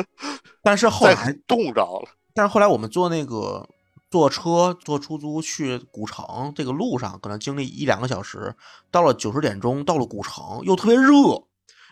[0.62, 3.66] 但是后来冻着了，但是后来我们坐那个
[4.10, 8.54] 坐车坐出租去古城，这个路上可能经历一两个小时，
[8.90, 11.12] 到了九十点钟，到了古城又特别热，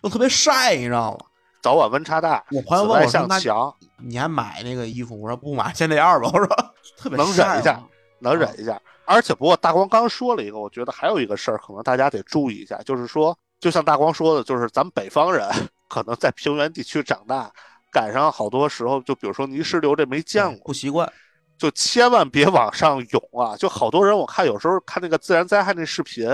[0.02, 1.18] 又特别晒，你知道吗？
[1.66, 6.46] 早晚温差大，我朋友问我说：“那向强，你还买那个衣服？”我说：“不买，先这样吧。”我说：
[6.96, 7.82] “特别能忍一下
[8.20, 8.80] 能忍一下。
[9.04, 15.44] 而且不过大光刚说了一个，我觉得还有一个事儿，可能大家得注意一下，就是说，就像大光说的，就是咱们北方人
[15.88, 17.50] 可能在平原地区长大，
[17.90, 21.12] 赶上好多时候，就比如说泥石流这没见过，不习惯。
[21.58, 23.56] 就千万别往上涌啊！
[23.56, 26.28] 就好多人，我看有时候看那个自然灾害那视频，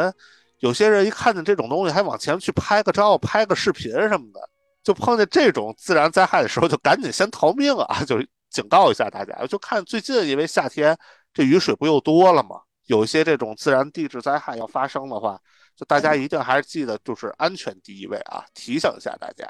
[0.59, 4.40] 有些人一看见这种东西，还往前去拍个照、拍个视频什么的，
[4.83, 8.05] 就碰见这种自然灾害的时候，就赶紧先逃命啊！
[8.05, 8.18] 就
[8.51, 9.47] 警告一下大家。
[9.47, 10.97] 就看最近，因为夏天
[11.33, 12.61] 这雨水不又多了吗？
[12.87, 15.38] 有一些这种自然地质灾害要发生的话，
[15.77, 18.45] 就大家一定还是记得，就是安全第一位啊！
[18.55, 19.47] 提醒一下大家，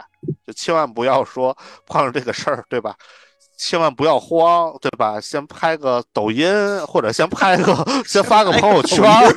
[0.47, 2.95] 就千万不要说 碰上这个事儿，对吧？
[3.59, 5.21] 千万不要慌，对吧？
[5.21, 6.47] 先拍个抖音，
[6.87, 7.75] 或者先拍个，
[8.07, 9.33] 先发个朋友圈儿，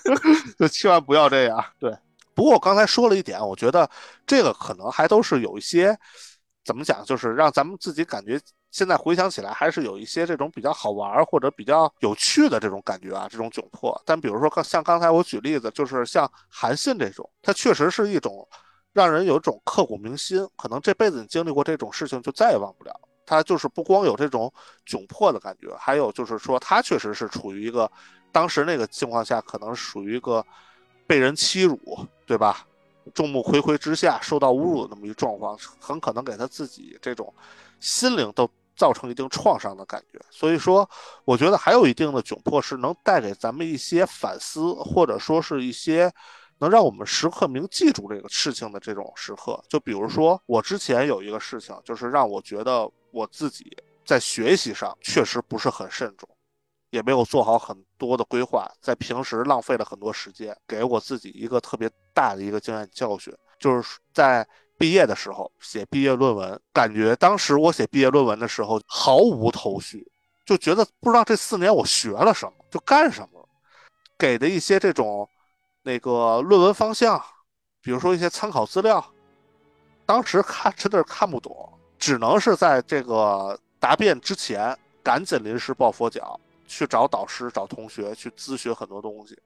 [0.58, 1.64] 就千万不要这样。
[1.78, 1.90] 对，
[2.34, 3.88] 不过我刚才说了一点，我觉得
[4.26, 5.96] 这个可能还都是有一些
[6.64, 8.40] 怎么讲，就是让咱们自己感觉
[8.70, 14.00] 现在回想起来，还是有一些这种比较好玩或者比较有趣的这种感觉啊，这种窘迫。
[14.04, 18.46] 但比如说刚像刚才我举例子，就是像韩信这种，它确实是一种
[18.92, 22.92] 让人有一种刻骨铭心，可能这辈子你经历过这种事情就再也忘不了。
[23.26, 24.52] 他就是不光有这种
[24.84, 27.90] 窘迫的感觉，还有就是说他确实是处于一个
[28.32, 30.44] 当时那个情况下，可能属于一个
[31.10, 31.76] 被人欺辱，
[32.24, 32.64] 对吧？
[33.12, 37.34] 众目睽睽之下受到侮辱的那么一状况，很可能给他自己这种
[37.80, 40.20] 心灵都造成一定创伤的感觉。
[40.30, 40.88] 所以说，
[41.24, 46.08] 我觉得还有一定的窘迫是能带给咱们一些反思，或者说是一些
[46.58, 49.60] 能让我们时刻铭记住这个事情的这种时刻。
[49.68, 56.28] 就比如说，我之前有一个事情，就是让我觉得我自己在学习上确实不是很慎重。
[56.90, 70.10] 也没有做好很多的规划，在平时浪费了很多时间，给我自己一个特别大的一个经验教训，就是在毕业的时候写毕业论文，感觉当时我写毕业论文的时候毫无头绪，
[70.44, 73.48] 就觉得不知道这四年我学了什么，就干什么，
[74.18, 75.28] 给的一些这种
[75.82, 77.22] 那个论文方向，
[77.82, 79.04] 比如说一些参考资料，
[80.06, 86.40] 当时看真的是看不懂，只能是在这个答辩之前赶紧临时抱佛脚。
[86.70, 89.36] 去找导师、找同学去咨询很多东西，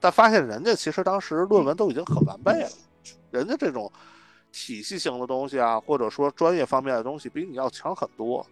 [0.00, 2.68] 但发现人家其实当时论文都已经很完备了，
[3.30, 3.90] 人家这种
[4.50, 8.44] 体系性的东西啊，或者说专业方面的东西比你要强很多。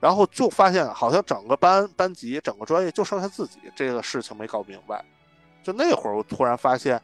[0.00, 5.04] 然后就发现好像整个班班级、整个专业就剩下自己这个事情没搞明白。
[5.62, 6.98] 就那会儿，我突然发现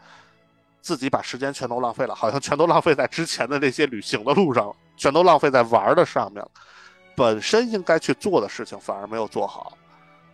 [0.81, 6.51] 自己把时间全都浪费了，好像全都浪费在之前的那些旅行的路上了，全都浪费在玩的上面了。
[7.17, 9.77] 本身应该去做的事情反而没有做好。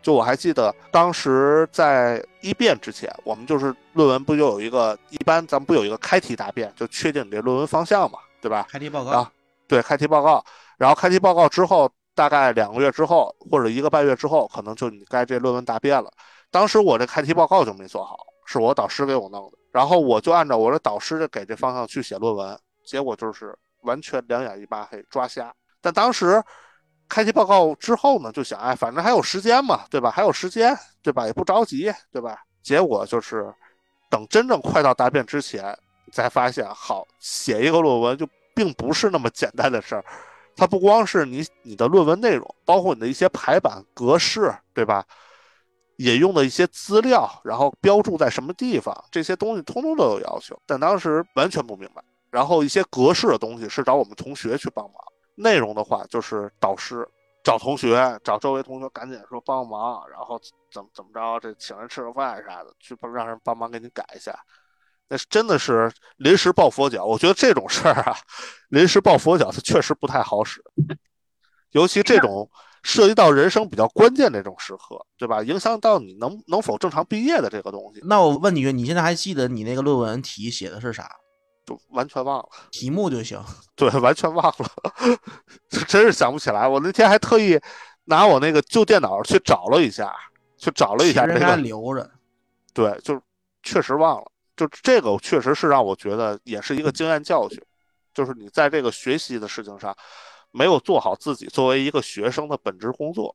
[0.02, 8.66] 就我还记得当时在一辩之前，我们就是论文不就有一个一般咱们不有一个开题答辩，就确定你这论文方向嘛，对吧？
[8.70, 9.32] 开题报告啊，
[9.68, 10.42] 对，开题报告。
[10.78, 16.10] 然后开题报告之后，大概两个月之后或者一个半月之后，可能就你该这论文答辩了。
[16.50, 25.54] 当时我这开题报告就没做好，是我导师给我弄的，然后我就按照我的导师给这方向去写论文，结果就是完全两眼一抹黑，抓瞎。
[25.82, 26.42] 但当时。
[27.10, 30.10] 开题报告之后呢，就想，哎，反正还有时间嘛，对吧？
[30.10, 31.26] 还有时间，对吧？
[31.26, 32.38] 也不着急，对吧？
[32.62, 33.52] 结果就是，
[34.08, 35.76] 等真正快到答辩之前，
[36.12, 40.04] 才发现，好，写一个论文就并不是那么简单的事儿。
[40.56, 45.04] 它不光是你你的论文内容，包括你的一些排版格式，对吧？
[45.96, 50.58] 引用的一些资料，然后标注在什么地方，这些东西通通都有要求。
[50.66, 52.02] 但当时完全不明白。
[52.30, 54.94] 然后一些格式的东西是找我们同学去帮忙。
[55.40, 57.08] 内容的话，就是导师
[57.42, 60.38] 找同学，找周围同学赶紧说帮忙，然后
[60.70, 64.38] 怎么怎么着，这请人吃个饭啥的，去帮让人帮忙给你改一下。
[65.08, 67.04] 那是真的是临时抱佛脚。
[67.04, 68.16] 我觉得这种事儿啊，
[68.68, 70.62] 临时抱佛脚，它确实不太好使，
[71.72, 72.48] 尤其这种
[72.82, 75.42] 涉及到人生比较关键这种时刻，对吧？
[75.42, 78.00] 影响到你能能否正常毕业的这个东西。
[78.04, 81.10] 那我问你，你现在还记得你那个论文题写的是啥？
[81.88, 83.42] 完全忘了题目就行，
[83.74, 84.70] 对，完全忘了，
[85.86, 86.66] 真是想不起来。
[86.66, 87.60] 我那天还特意
[88.04, 90.14] 拿我那个旧电脑去找了一下，
[90.56, 92.10] 去找了一下这个留着。
[92.72, 93.20] 对，就
[93.62, 94.30] 确实忘了。
[94.56, 97.60] 就这个确实是让我觉得也是一个经验教训，
[98.12, 99.96] 就是你在这个学习的事情上
[100.50, 103.34] 没有做好自己作为一个学生的本职工作，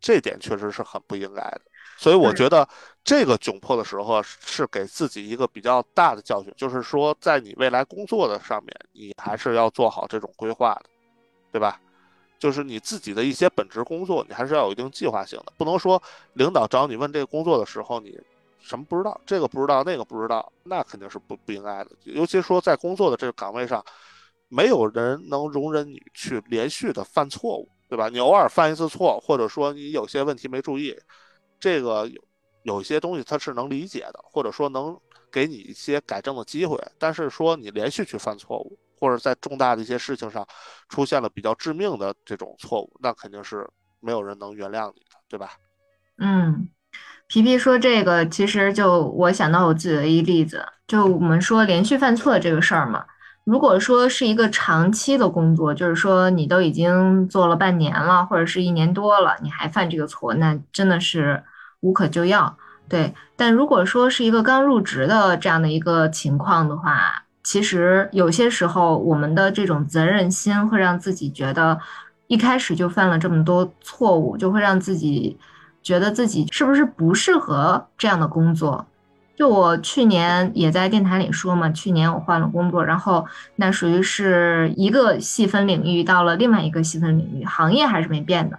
[0.00, 1.62] 这点确实是很不应该的。
[1.96, 2.68] 所以我觉得
[3.04, 10.90] 这个窘迫的时候是给自己一个比较大的教训，就是说在你未来工作的上面，你还是要做好这种规划的，
[11.52, 11.80] 对吧？
[12.36, 16.02] 就是你自己的一些本职工作，你还是要有一定计划性的，不能说
[16.34, 18.18] 领导找你问这个工作的时候，你
[18.60, 21.90] 什么不知道，这个不知道，那个不知道，那肯定是不不应该的。
[22.02, 23.82] 尤其说在工作的这个岗位上，
[24.48, 28.10] 没有人能容忍你去连续的犯错误，对吧？
[28.10, 30.94] 你偶尔犯一次错，或者说你有些问题没注意。
[31.64, 32.22] 这个有
[32.64, 34.94] 有一些东西他是能理解的，或者说能
[35.32, 36.78] 给你一些改正的机会。
[36.98, 40.46] 但是说你连续去犯错误，或者在重大的一些事情上
[40.90, 43.66] 出现了比较致命的这种错误，那肯定是
[44.00, 45.52] 没有人能原谅你的，对吧？
[46.18, 46.68] 嗯，
[47.28, 53.06] 皮皮说这个，其实就我想到我自己的一例子，就我们说连续犯错这个事儿嘛。
[53.44, 61.42] 如果说是一个长期的工作，就是说你都已经做了半年了，或者是一年多了，你还犯这个错，那真的是。
[61.84, 62.56] 无可救药，
[62.88, 63.14] 对。
[63.36, 71.78] 但如果说是一个刚入职的这样的一个情况的话，其实有些时候我们的这种责任心会让自己觉得，
[72.26, 75.36] 一开始就犯了这么多错误，就会让自己
[75.82, 78.86] 觉得自己是不是不适合这样的工作。
[79.36, 88.58] 就我去年也在电台里说嘛，去年我换了工作，然后那属于是一个细分领域到了另外一个细分领域，行业还是没变的，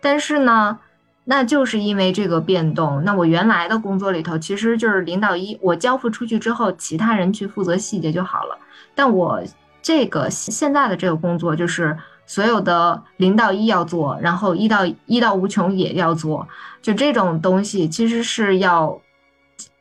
[0.00, 0.78] 但是呢。
[1.24, 3.02] 那就是因为这个变动。
[3.04, 8.58] 那我原来的工作里头，其实就是领导一，我交付出去之后，其他人去负责细节就好了。
[8.94, 9.42] 但我
[9.80, 16.46] 这个现在的这个工作，就是所有的零到一要做，然后一到一到无穷也要做，
[16.80, 19.00] 就这种东西，其实是要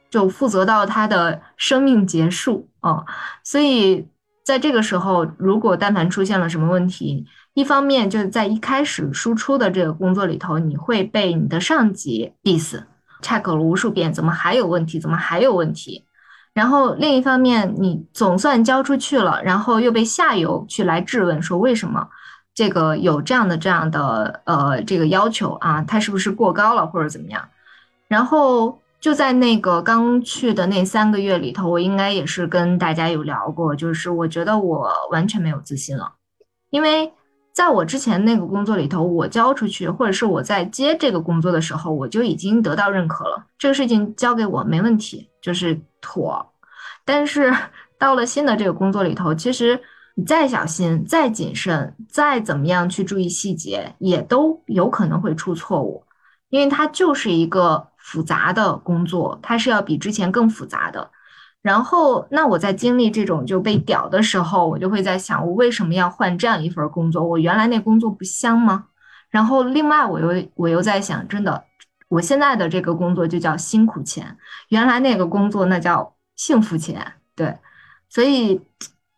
[0.10, 3.04] 就负责到他的生命结束啊。
[3.44, 4.08] 所以
[4.44, 14.98] 在这个时候，如果但凡出现了什么问题，一方面就是在一开始输出的这个工作里头，你会被你的上级 diss，check 了无数遍，怎么还有问题？
[15.02, 16.06] 怎么还有问题？
[16.54, 22.08] 然后另一方面，你总算交出去了，然后又被下游去来质问，说为什么
[22.54, 25.82] 这个有这样的这样的呃这个要求啊？
[25.82, 27.50] 它是不是过高了或者怎么样？
[28.08, 36.14] 然后就在那个刚去的那三个月里头，我应该也是跟大家有聊过，就是我觉得我完全没有自信了，
[36.70, 37.12] 因为。
[37.54, 43.46] 在我之前那个工作里头，我交出去，或者是我在接这个工作的时候，我就已经得到认可了。
[43.58, 46.54] 这个事情交给我没问题，就是妥。
[47.04, 47.54] 但是
[48.00, 49.80] 到了新的这个工作里头，其实
[50.16, 56.04] 你再小心、再谨慎、再怎么样去注意细节，也都有可能会出错误。
[56.50, 61.12] 因为它就是一个复杂的工作，它是要比之前更复杂的。
[61.62, 67.24] 然后，那我在经历这种就被屌的时候，我就会在想，我为什么要换这样一份工作？
[67.24, 68.86] 我原来那工作不香吗？
[69.30, 71.64] 然后，另外我又我又在想，真的，
[72.10, 74.38] 我现在的这个工作就叫辛苦钱，
[74.70, 77.14] 原来那个工作那叫幸福钱。
[77.36, 77.56] 对，
[78.10, 78.60] 所以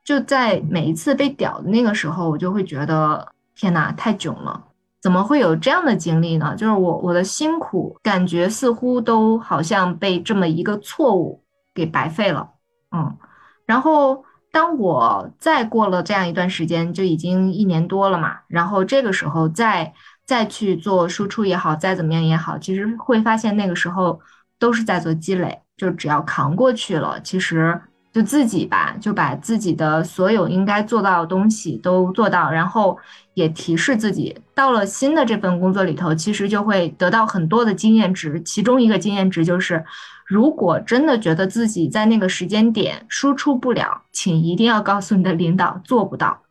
[0.04, 4.66] 就在每一次被屌的那个时候，我就会觉得，天哪，太囧了。
[5.02, 6.56] 怎么会有这样的经历呢？
[6.56, 11.43] 就是我我的辛苦感觉似乎都好像被这么一个错误
[11.74, 12.50] 给白费了，
[12.92, 13.18] 嗯。
[13.66, 18.40] 然后当我再过了这样一段时间，就已经一年多了嘛。
[18.48, 19.94] 然后这个时候再
[20.26, 24.20] 再去做输出也好，再怎么样也好，其实会发现那个时候
[24.60, 27.82] 都是在做积累，就只要扛过去了，其实。
[28.14, 32.96] 就自己吧，就把自己的所有应该做到的东西都做到，然后
[33.34, 38.40] 也提示自己，到了新的这份工作里头，其实就会得到很多的经验值。
[38.44, 39.84] 其中一个经验值就是，
[40.26, 46.42] 如果真的觉得自己在那个时间点输出不了，请一定要告诉你的领导做不到。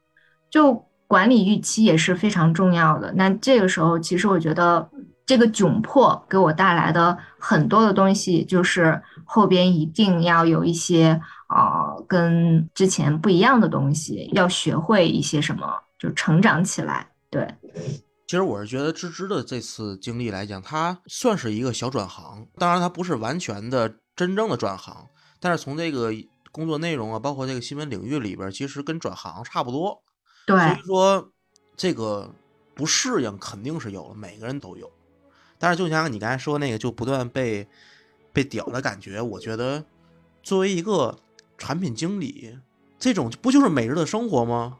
[0.50, 3.12] 就管理预期也是非常重要的。
[3.14, 4.88] 那这个时候，其实我觉得
[5.24, 11.20] 这个窘迫给我带来的很多的东西，就是后边一定要有一些。
[11.52, 17.06] 啊，跟之前不一样的东西，要学会一些什么，就成长起来。
[17.28, 17.46] 对，
[18.32, 25.06] 其实我是觉得芝芝的这次经历来讲，它算是一个小转行，当然它不是完全的真正的转行，
[25.38, 26.10] 但是从这个
[26.50, 30.02] 工作内容啊，包括这个新闻领域里边，其实跟转行差不多。
[30.46, 31.30] 对，所以说
[31.76, 32.34] 这个
[32.74, 34.90] 不适应肯定是有了，每个人都有。
[35.58, 37.68] 但是就像你刚才说那个，就不断被
[38.32, 39.84] 被屌的感觉，我觉得
[40.42, 41.18] 作为一个。
[41.58, 42.58] 产品经理，
[42.98, 44.78] 这种不就是每日的生活吗？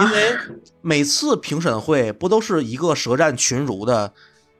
[0.00, 0.38] 因为
[0.80, 4.12] 每次评审会不都是一个舌战群儒的，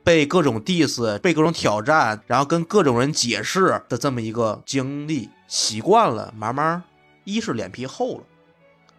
[0.03, 6.83] 被各种 diss，被各种挑战，然后跟各种人解释的这么一个经历，习惯了，慢慢
[7.25, 8.25] 一是脸皮厚了，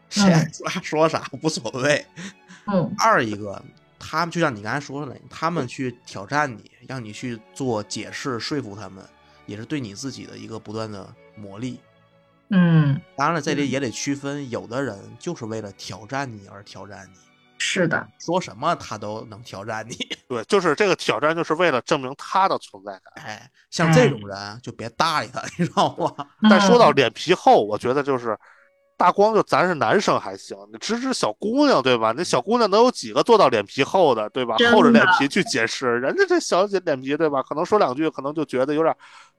[0.09, 2.05] 谁爱说啥说啥无所谓。
[2.67, 2.91] 嗯。
[2.97, 3.61] 二一个，
[3.99, 9.03] 他们就像你刚才说的，他们去挑战你，让你去做解释，说服他们，
[9.45, 11.77] 也是对你自己的一个不断的磨砺。
[12.49, 17.19] 嗯，当然了，这里也得区分，有的人就是为了挑战你而挑战你。
[17.57, 19.95] 是的，说什么他都能挑战你。
[20.27, 23.25] 对，就是这个挑战，就是为了证明他的存在感。
[23.25, 26.13] 哎，像这种人就别搭理他， 你知道吗？
[26.49, 28.37] 但说到脸皮厚，我觉得就是
[28.97, 32.13] 大光，就咱是男生还行，你指指小姑娘对吧？
[32.15, 34.57] 那小姑娘能有几个做到脸皮厚的对吧？
[34.71, 37.41] 厚着脸皮去解释，人家这小姐脸皮对吧？
[37.41, 38.95] 可能说两句，可能就觉得有点。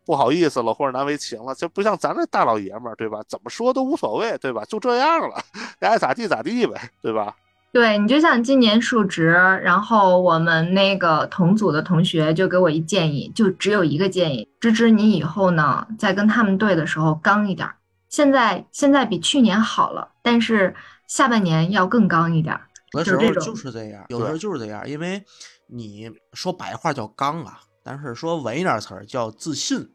[0.06, 3.20] 不好意思了，或者难为情了，就不像咱这大老爷们儿，对吧？
[3.28, 4.64] 怎么说都无所谓，对吧？
[4.64, 5.34] 就这样了，
[5.80, 7.34] 爱咋地咋地呗，对吧？
[7.72, 17.68] 对你就像今年述职，然后我们那个同组的同学就给我一建议，就只有一个建议：芝芝，你以后呢，在跟他们对的时候刚一点。
[18.08, 20.74] 现在现在比去年好了，但是
[21.06, 22.58] 下半年要更刚一点。
[22.92, 25.22] 有的时候就是这样，有的时候就是这样，因为
[25.68, 29.86] 你说白话叫刚啊，但是说文一点词儿叫自信。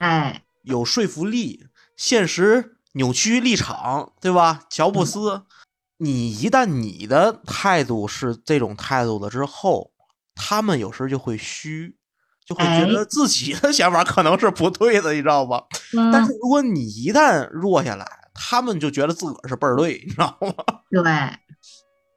[0.00, 4.62] 哎，有说服力，现实扭曲立场，对吧？
[4.70, 5.42] 乔布斯，
[5.98, 9.92] 你一旦你的态度是这种态度了之后，
[10.34, 11.94] 他们有时候就会虚，
[12.46, 15.62] 就会觉得自己的想法可能是不对的，你知道吧？
[16.10, 20.54] 但是如果你一旦弱下来，他们就觉得自个儿是倍儿对，你知道吗？
[20.90, 21.02] 对，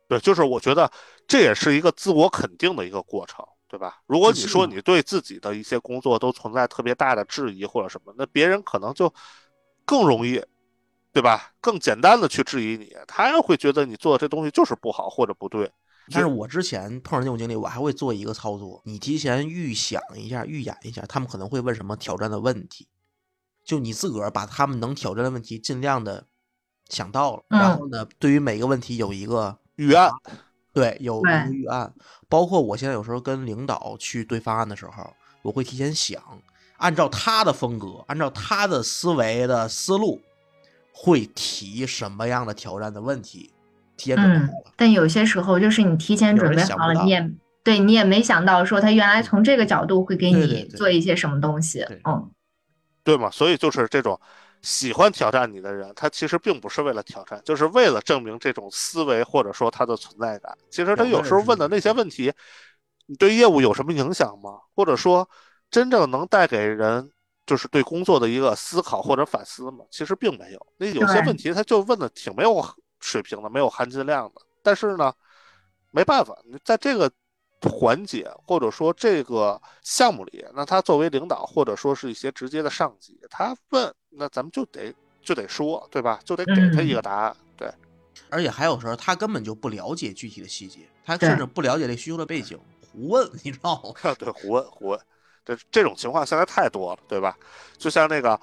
[0.08, 0.89] 对，就是我觉得
[1.28, 3.46] 这也是一个自我肯定的一个过程。
[3.73, 4.03] 对吧？
[4.05, 9.12] 如果你说你对自己的一些工作都存在特别大的质疑或者什么，那别人可能就
[9.83, 10.39] 更容易，
[11.12, 11.51] 对吧？
[11.59, 15.71] 更简单的去质疑你，他也会觉得你做的这东西就是不好或者不对。
[16.12, 22.88] 但是我之前碰上这种经历，我还会做一个操作：你提前预想一下、预演一下，他们可能会问什么挑战的问题，
[23.65, 26.27] 就你自个儿把他们能挑战的问题尽量的
[26.89, 30.12] 想到了，然后呢，对于每个问题有一个预案。
[30.74, 31.94] 对，有一个预案，
[32.28, 35.13] 包括我现在有时候跟领导去对方案的时候，
[35.44, 36.19] 我会提前想，
[36.78, 40.19] 按照他的风格，按照他的思维的思路，
[40.92, 43.52] 会提什么样的挑战的问题，
[43.96, 44.74] 提前准备好了。
[44.76, 47.32] 但有些时候，就是你提前准备好了，你也
[47.63, 52.32] 对你也没想到说他原来从这个角度会给你做一些什么东西，嗯，
[53.04, 53.30] 对嘛？
[53.30, 54.19] 所以就是这种。
[54.63, 60.57] 喜欢挑战你的人，他其实并不是为了挑战，就是为了证明这种思维或者说他的存在感。
[60.71, 62.33] 其实他有时候问的那些问题，
[63.05, 64.61] 你对业务有什么影响吗？
[64.73, 65.29] 或者说，
[65.69, 67.11] 真正能带给人
[67.45, 69.85] 就是对工作的一个思考或者反思吗？
[69.91, 70.67] 其实并没有。
[70.77, 72.65] 那有些问题他就问的挺没有
[73.01, 74.41] 水平的，没有含金量的。
[74.61, 75.13] 但是呢，
[75.91, 77.11] 没办法，你在这个
[77.69, 86.19] 环节，或者说这个项目里，那他作为领导或者说是一些直接的上级，他问，那咱们就得就得说，对吧？
[86.25, 87.35] 就得给他一个答案。
[87.55, 87.71] 对，
[88.29, 92.59] 而且还有时候他根本就不了解具体的细节，他甚至不了解这需求的背景，
[92.91, 94.13] 胡问，你知道吗？
[94.19, 94.99] 对，胡问胡问，
[95.45, 97.37] 这这种情况现在太多了，对吧？
[97.77, 98.39] 就像那个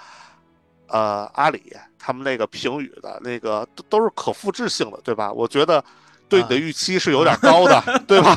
[0.87, 5.33] 呃阿里他们那个评语的那个都都是可复制性的，对吧？
[5.33, 5.85] 我觉得
[6.31, 8.33] 对你的啊预期是有点高的， 对吧？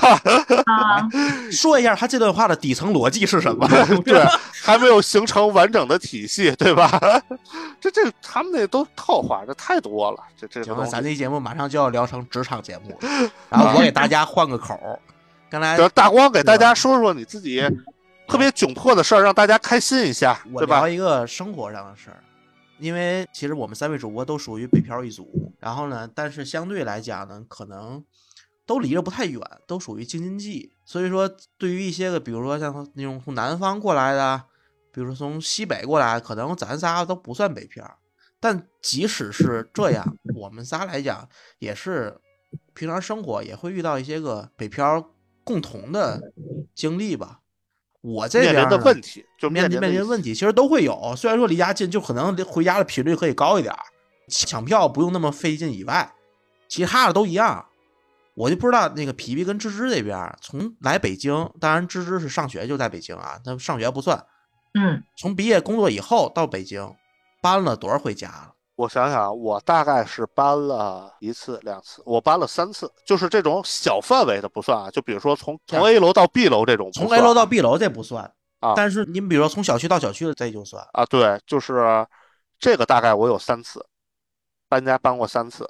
[0.66, 1.08] 啊，
[1.52, 3.68] 说一下他这段话的底层逻辑是什么？
[4.04, 4.22] 对，
[4.64, 7.00] 还没有形成完整的体系，对吧？
[7.80, 15.00] 这这他们那都套话，这太多了，这这个行了，咱这节目马上就要聊成职场节目了，然后我给大家换个口儿。
[15.50, 17.62] 刚才大光给大家说说你自己
[18.28, 20.90] 特别窘迫的事儿，让大家开心一下，对吧我聊？
[20.90, 22.18] 一个生活上的事儿，
[22.84, 28.04] 因为其实我们三位主播都属于北漂一族，然后呢，但是相对来讲呢，可能
[28.66, 34.44] 都离着不太远，都属于京津冀，所以说对于一些个，比如说像那种从南方过来的，
[34.92, 38.00] 比如说从西北过来，可能咱仨都不算北漂，
[38.42, 40.06] 但即使是这样，
[40.36, 41.30] 我们仨来讲
[41.60, 42.20] 也是
[42.74, 45.10] 平常生活也会遇到一些个北漂
[45.46, 46.22] 共同的
[46.76, 47.40] 经历吧。
[48.04, 51.16] 我这边面临的问题，就面临临的面临问题，其实都会有。
[51.16, 53.80] 虽然说离家近，就可能回家的频率可以高一点儿，
[54.28, 56.14] 抢票不用那么费劲以外，
[56.68, 57.66] 其他的都一样。
[58.36, 64.26] 我就不知道那个皮皮跟芝芝这边从来北京，当然芝芝是上学就在北京啊，那上学不算。
[64.74, 66.94] 嗯，从毕业工作以后到北京，
[67.42, 68.53] 搬了多少回家了？
[68.76, 74.90] 我想想，我大概是搬了一次、两次，我搬了三次，就是这种小范围的不算啊。
[74.90, 78.24] 就比如说从从 A 楼到 B 楼这种不从 A 楼到啊 B 楼这不算
[78.60, 80.84] 啊但是您比如说从小区到小区的这就算。
[80.94, 82.06] 啊，对，就是
[82.60, 83.86] 这个大概我有三次
[84.68, 85.70] 搬家搬过三次，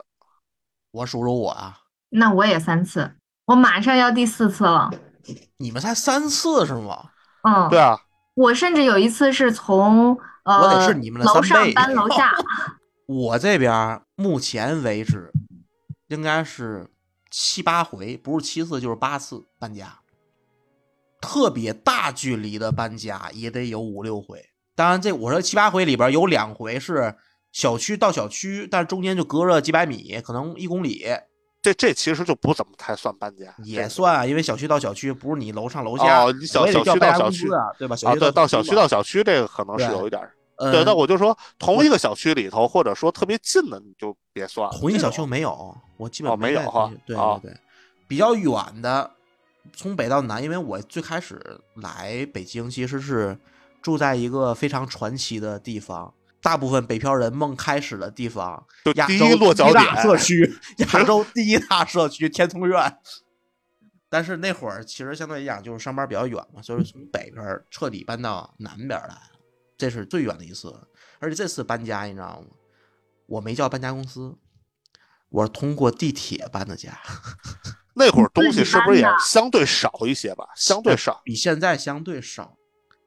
[0.92, 1.80] 我数数我啊，
[2.10, 4.90] 那我也三次，我马上要第四次了。
[5.58, 7.10] 你们才三次是吗？
[7.44, 8.00] 嗯，对啊，
[8.36, 12.34] 我甚至有一次是从呃我得是你们的楼上搬楼下，
[13.14, 15.32] 我这边目前为止
[16.08, 16.90] 应该是
[17.30, 20.00] 七八回，不是七次就是八次搬家。
[21.22, 24.44] 特别大距离的搬家也得有五六回。
[24.76, 27.16] 当然，这我说七八回里边有两回是
[27.52, 31.06] 小区到小区，但是中间就隔着几百米，可能一公里
[31.62, 37.96] 这这其实就不怎么太算搬家，也算啊，因为小区到小区不是你楼上楼下，哦你小区到小区啊，对吧？
[37.96, 40.22] 小啊，区对，到小区到小区这个可能是有一点
[40.58, 44.78] 对，那我就说同一个小区里头，或者说特别近的，你就别算了。
[44.78, 47.58] 同一个小区这种没有，我基本哦没有哈对哦对对，
[48.08, 49.12] 比较远的，
[49.76, 53.38] 从北到南，因为我最开始来北京其实是
[53.82, 60.56] 住在一个非常传奇的地方，大部分北漂人梦开始的地方，就亚洲第一落脚点社区，
[60.94, 62.98] 亚洲第一大社区天通苑。
[64.08, 69.22] 但是那会儿其实相对来讲就是上班比较远嘛，所以从北边彻底搬到南边来了，
[69.84, 70.74] 这是最远的一次。
[71.20, 72.48] 而且这次搬家你知道吗？
[73.26, 74.38] 我没叫搬家公司，
[75.30, 76.98] 我是通过地铁搬的家，
[77.96, 80.48] 那会儿东西是不是也相对少一些吧？
[80.56, 81.22] 相对少。
[81.24, 82.58] 比现在相对少。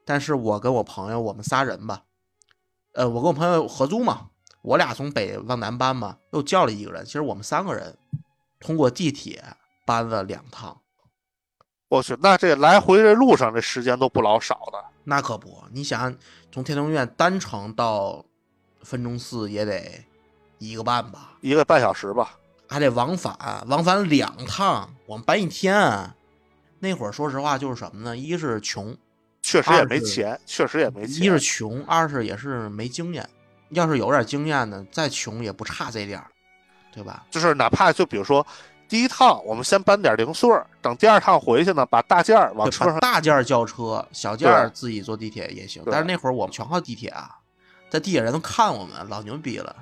[0.05, 2.05] 但是我跟我朋友，我们仨人吧，
[2.93, 4.29] 呃，我跟我朋友合租嘛，
[4.61, 7.97] 我俩从北往南搬嘛，又叫了一个人，其实我们三个人
[8.59, 9.43] 通过地铁
[9.85, 10.81] 搬了两趟，
[11.89, 14.83] 我去，那这来回这路上这时间都不老少的。
[15.05, 16.13] 那可不，你想
[16.51, 18.23] 从天通苑单程到
[18.81, 20.03] 分钟寺也得
[20.57, 22.37] 一个半吧，一个半小时吧。
[22.69, 23.33] 还得往返，
[23.67, 26.13] 往返两趟，我们搬一天。
[26.79, 28.17] 那会儿说实话就是什么呢？
[28.17, 28.95] 一是穷，
[29.41, 31.23] 确实也没钱，确实也没钱。
[31.23, 33.27] 一是穷，二是也是没经验。
[33.69, 36.27] 要是有点经验呢，再穷也不差这点儿，
[36.91, 37.25] 对吧？
[37.31, 38.45] 就是哪怕就比如说
[38.87, 42.99] 第一趟我们先搬点零碎儿，等第二趟回去呢，把大件儿往车上。
[42.99, 45.83] 大件儿叫车，小件儿自己坐地铁也行。
[45.85, 47.35] 但是那会儿我们全靠地铁啊，
[47.89, 49.75] 在地铁人都看我们，老牛逼了。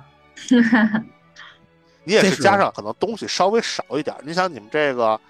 [2.04, 4.16] 你也是是加上可能东西稍微少一点。
[4.22, 5.20] 你想你们这个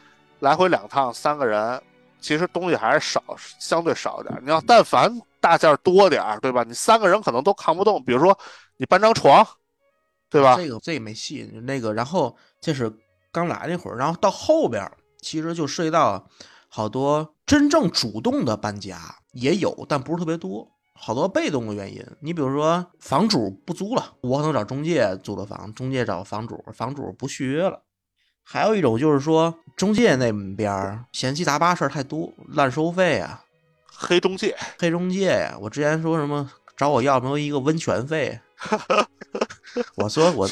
[0.41, 1.81] 来回两趟三个人，
[2.21, 3.23] 其实东西还是少，
[3.59, 4.39] 相对少一点。
[4.43, 5.11] 你要但凡
[5.41, 6.63] 大件儿多点儿，对吧？
[6.65, 8.03] 你三个人可能都扛不动。
[8.05, 8.39] 比如说
[8.77, 9.47] 你搬张床，
[10.29, 10.57] 对吧？
[10.57, 12.93] 这个这也没戏，那个然后这是
[13.37, 16.27] 刚来那会儿，然后到后边儿其实就涉及到
[16.69, 18.99] 好多真正主动的搬家
[19.33, 20.67] 也有，但不是特别多。
[20.99, 27.83] 好多被动的原因，你比如说房主不租了，我可能找中介租的房，中介找房主，房主不续约了。
[28.43, 33.45] 还有一种就是说，中介那边儿嫌七杂八事儿太多，乱收费啊，
[33.95, 38.41] 黑中介，黑中介呀、我之前说什么找我要没有一个温泉费，
[39.97, 40.49] 我说我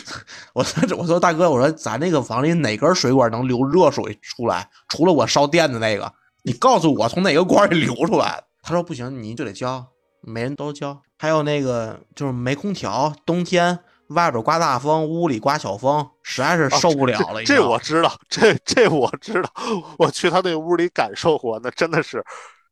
[0.52, 4.68] 我说我说大哥，我说咱那个房里哪根水管能流热水出来？
[4.88, 6.12] 除了我烧电的那个，
[6.42, 8.42] 你告诉我从哪个管里流出来？
[8.62, 9.86] 他说不行，你就得交，
[10.22, 11.00] 每人都交。
[11.18, 17.42] 还有那个就是没空调，冬天外边刮大风，屋里刮小风，实在是受不了了。
[17.44, 19.50] 这我知道，这这我知道，
[19.98, 22.22] 我去他那屋里感受过，那真的是，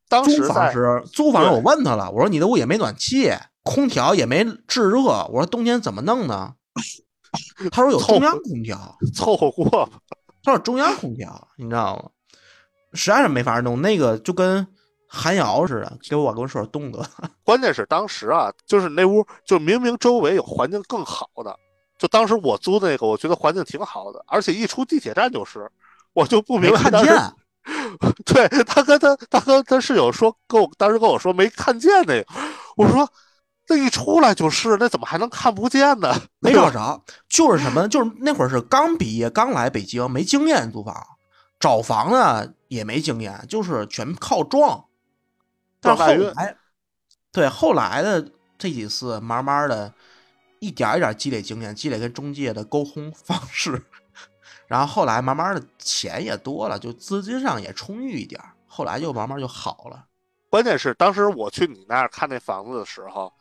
[0.09, 3.33] 当时租房在时，租房时我问他了，我说你的屋也没暖气，
[3.63, 6.55] 空调也没制热，我说冬天怎么弄呢？
[7.71, 9.89] 他说有中央空调，凑合过吧。
[10.43, 12.11] 他说中央空调，你知道吗？
[12.95, 14.67] 实在是没法弄，那个就跟
[15.09, 17.03] 寒窑似的，给我跟我说冻的。
[17.45, 21.57] 关键是当时啊，就是那屋，就明明周围有环境更好的，
[21.99, 25.71] 就当时我租那个，我觉得环境挺好的，而且一出地铁站就是，
[26.13, 27.33] 我就不明白当时见，
[28.27, 32.27] 对他跟他他跟他室友说，跟我当时跟我说没看见那个，
[32.77, 33.09] 我说
[33.69, 36.15] 那一出来就是，那怎么还能看不见呢？
[36.41, 40.95] 没找着，就是什么，就是那会儿是刚毕业，刚来北京，没经验租房，
[41.61, 44.85] 找房呢也没经验，就是全靠撞。
[45.81, 46.57] 但后来，
[47.33, 49.93] 对后来的这几次，慢慢的，
[50.59, 53.85] 一点一点积累经验，积累跟中介的沟通方式，
[54.67, 60.07] 然后后来慢慢的钱也多了，就资金上也充裕一点，后来就慢慢就好了。
[60.51, 63.33] 关键是当时我去你那儿看那房子的时候，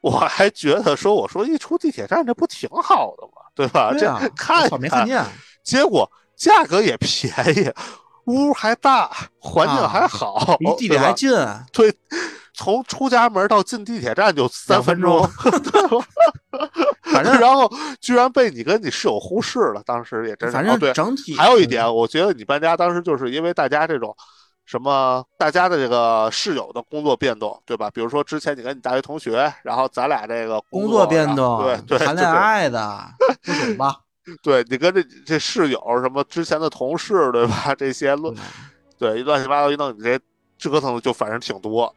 [0.00, 3.42] 我还觉得说，我说一出地铁站这不挺好的吗？
[3.54, 3.92] 对吧？
[3.92, 5.24] 对啊这，看看见，
[5.64, 7.72] 结果价格也便宜，
[8.26, 11.30] 屋还大，环境还好，啊离地铁还近，
[11.72, 11.92] 对，
[12.54, 15.28] 从出家门到进地铁站就三分钟，
[17.02, 17.68] 反正然后
[18.00, 20.52] 居然被你跟你室友忽视了，当时也真是。
[20.54, 24.16] 反正，整体还有一点，我觉得你搬家当时就是因为大家这种。
[24.68, 25.24] 什么？
[25.38, 27.90] 大家的这个室友的工作变动，对吧？
[27.90, 33.02] 比如说之前你跟你大学同学，然后咱俩这个工作变动，对对，谈恋爱的，
[33.42, 33.96] 不懂吧？
[34.44, 37.74] 对你跟这这室友什么之前的同事，对吧？
[37.74, 38.34] 这些乱
[38.98, 40.20] 对乱七八糟一弄，你这
[40.58, 41.90] 折腾的就反正挺多。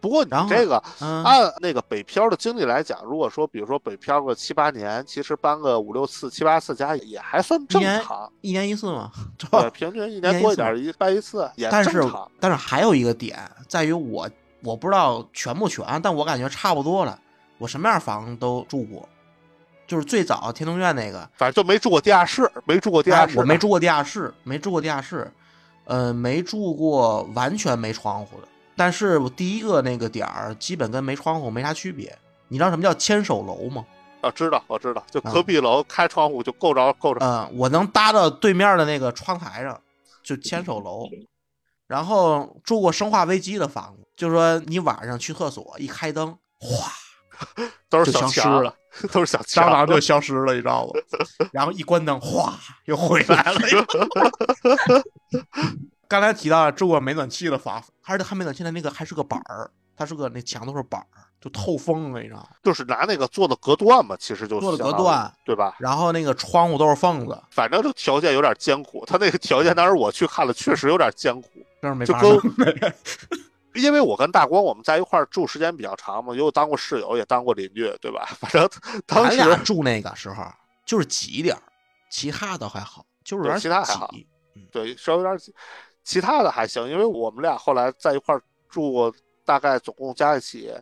[0.00, 8.30] 不过你这个嗯，按那个北漂的经历来讲，如果说比如说北漂个七八年，其实搬个五六次、七八次家也还算正常。
[8.40, 12.30] 一年一次嘛， 对，平均一一年多一点，一搬一次也但是正常。
[12.40, 13.38] 但是还有一个点
[13.68, 14.28] 在于我
[14.62, 17.18] 我不知道全不全，但我感觉差不多了。
[17.58, 19.06] 我什么样房都住过，
[19.86, 23.38] 就是最早天通苑那个，反正就没住过地下室，没住过地下室。
[23.38, 25.30] 哎我没住过地下室，没住过地下室，
[25.84, 28.48] 呃，没住过完全没窗户的。
[28.80, 32.16] 但是我第一个那个点儿基本跟没窗户没啥区别。
[32.48, 33.84] 你知道什么叫牵手楼吗？
[34.22, 37.20] 啊，知道，我知道，就啊隔壁楼开窗户就够着够着。
[37.22, 39.78] 嗯，我能搭到对面的那个窗台上，
[40.22, 41.06] 就牵手楼。
[41.86, 46.90] 然后住过生化危机的房子，就是说你晚上去厕所一开灯，哗，
[47.90, 48.74] 都是就消失了，
[49.12, 49.66] 都是小强。
[49.66, 50.92] 蟑螂就消失了，你知道吗？
[51.52, 53.60] 然后一关灯，哗，又回来了。
[56.10, 62.48] 刚才提到住过没暖气的房，还是还没暖气的那个还是个板儿，它是个那墙都是板儿，就透风了，你知道吗？
[62.64, 65.76] 就是拿那个做的隔断嘛，其实就做的隔断，对吧？
[65.78, 71.48] 然后那个窗户都是缝子，反正就条件有点艰苦，他那个条件当时我去看了，确实有点艰苦。
[71.80, 72.92] 但是没就跟法。
[73.76, 78.28] 因为我跟大光我们在一块儿住时间比较长嘛，有当过室友，也当过邻居，对吧？
[78.40, 78.68] 反正
[79.06, 80.44] 当咱时俩住那个时候
[80.84, 81.62] 就是挤点儿，
[82.10, 84.26] 其他的还好，就是有点对其他还好挤。
[84.72, 85.54] 对稍微有点挤，
[86.10, 90.74] 其他的还行，因为我们俩后来在一块儿住，大概总共加一起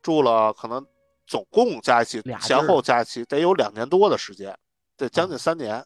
[0.00, 0.86] 住了，可能
[1.26, 4.56] 总共加一起前后加一起得有两年多的时间，
[4.96, 5.84] 得将近三年。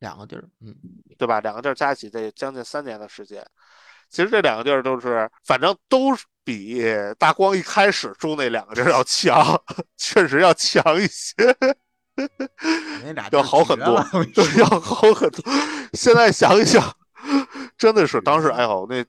[0.00, 0.74] 两个地儿，嗯，
[1.16, 1.38] 对吧？
[1.38, 3.46] 两个地儿加一起得将近三年的时间。
[4.10, 6.10] 其实这两个地儿都是，反正都
[6.42, 6.82] 比
[7.20, 9.62] 大光一开始住那两个地儿要强，
[9.96, 11.34] 确实要强一些，
[13.04, 13.94] 那俩要好很多
[14.56, 15.44] 要好很多。
[15.92, 16.82] 现在想一想，
[17.78, 19.04] 真的是当时，哎呦，那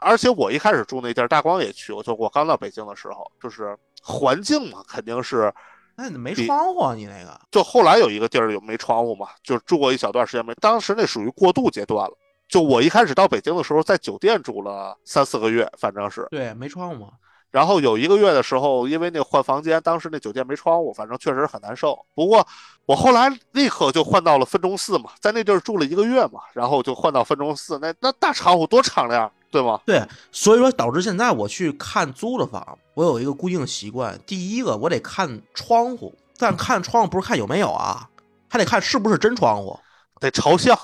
[0.00, 5.52] 而且我一开始住那地儿，大光也去过，就我刚到北京的时候，就是环境嘛，肯定是。
[5.96, 10.52] 那你没窗户啊，你那个就后来有一个地儿有没窗户嘛，就住过一小段时间没。
[10.54, 12.16] 当时那属于过渡阶段了。
[12.46, 16.26] 就我一开始到北京的时候，在酒店住了三四个月，反正是。
[16.30, 17.12] 对没窗户嘛，
[17.54, 21.96] 然后有一个月的时候，因为那换房间，当时那酒店没窗户，反正确实很难受。
[22.12, 22.44] 不过
[22.84, 29.80] 我后来立刻就换到了分钟寺嘛，在那地儿住了一个月嘛，然后就换到分钟寺，那那大窗户多敞亮，对吗？
[29.86, 38.08] 对，所以说导致现在我去看租的房，我有一个固定习惯，第一个我得看窗户，但看窗户不是看有没有啊，
[38.50, 39.78] 还得看是不是真窗户。
[40.18, 40.76] 得朝向，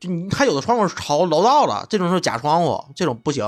[0.00, 3.46] 就你看有的窗户是朝楼道的，这种是假窗户，这种不行。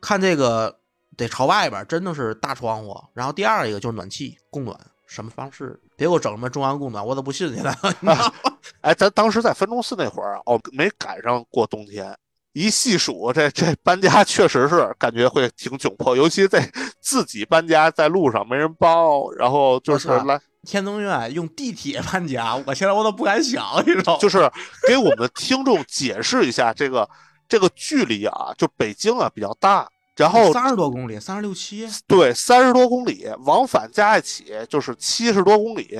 [0.00, 0.78] 看这个
[1.20, 2.98] 得朝外边，真的是大窗户。
[3.14, 5.78] 然后第二一个就是暖气供暖，什么方式？
[5.96, 7.48] 别给我整什么中央供暖，我都不信。
[7.52, 8.32] 你知道吗
[8.80, 12.16] 哎，咱当时在分钟寺那会儿啊，哦，没赶上过冬天，
[12.54, 16.66] 一细数，这这搬家确实是感觉会挺窘迫，尤其在
[17.00, 18.98] 自己搬家在路上没人帮，
[19.36, 24.18] 然后就是来天通苑用地铁搬家，我现在我都不敢想，你知道吗？
[24.22, 24.50] 就是
[24.88, 27.08] 给我们听众解释一下这个
[27.48, 29.88] 这个距离啊，就北京啊比较大，
[30.20, 35.98] 然后三十多公里，三十六七，对三十多公里往返加一起就是七十多公里，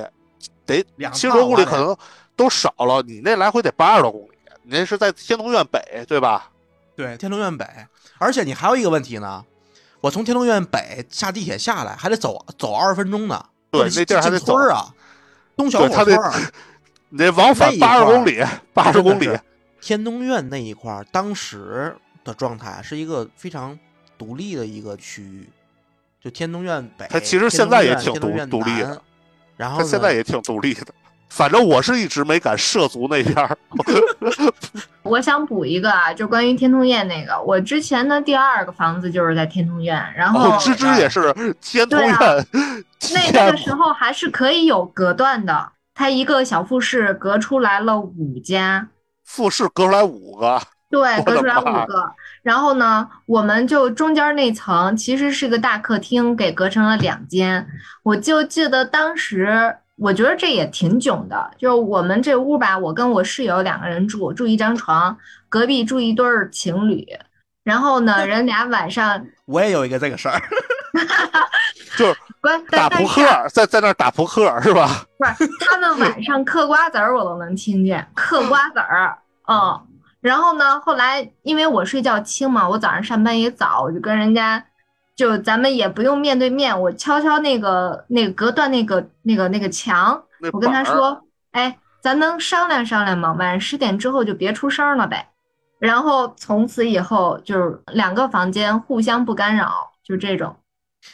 [0.65, 1.97] 得两七十多公里可能
[2.35, 6.51] 都少了，你那来回得八十多公里，你那是在天通苑北对吧？
[6.95, 7.65] 对，天通苑北，
[8.19, 9.43] 而且你还有一个问题呢，
[10.01, 14.93] 我从天通苑北下地铁下来还得走走二十分钟呢，对那地儿还得村儿啊，
[15.55, 16.31] 东小火村儿。
[17.09, 18.41] 你这往返八十公里，
[18.73, 19.29] 八十公里
[19.81, 23.77] 天通苑那一块儿，当时的状态是一个非常
[24.21, 25.49] 独立的一个区域，
[26.23, 27.07] 就天通苑北。
[27.09, 29.01] 它其实现在也挺独独立的
[29.57, 30.93] 然后他现在也挺独立的。
[31.27, 33.57] 反正我是一直没敢涉足那边儿，
[35.01, 42.45] 我想补一个啊，就关于天通苑那个，我之前的第二个房子就是在天通苑，然后哦，芝芝也是天通苑啊，
[43.15, 48.89] 那那个时候还是可以有隔断的，它一个小复式隔出来了五家，
[49.23, 50.61] 复式隔出来五个，
[50.91, 52.11] 对，隔出来五个。
[52.43, 57.65] 然后呢，我们就中间那层其实是个大客厅，给隔成了两间。
[58.03, 65.17] 我就记得当时，我觉得这也挺囧的，就是我们这屋吧，我跟我室友两个人住，住一张床，
[65.47, 67.07] 隔壁住一对儿情侣。
[67.63, 70.41] 然后呢，人俩晚上 我也有一个这个事儿，
[71.95, 73.21] 就是关打扑克，
[73.53, 75.05] 在在那儿打扑克是吧？
[75.19, 79.15] 不是，他们晚上嗑瓜子儿，我都能听见嗑瓜子儿。
[79.47, 79.79] 嗯，
[80.21, 84.63] 然后呢，后来因为我睡觉轻嘛，我早上上班也早，我就跟人家，
[85.15, 93.33] 就咱们也不用面对面，我敲敲那个那个隔断那个那个那个墙，我跟他，说，哎，咱能商量商量吗？
[93.33, 95.27] 晚上十点之后就别出声了呗。
[95.79, 100.55] 然后从此以后就是两个房间互相不干扰，就这种。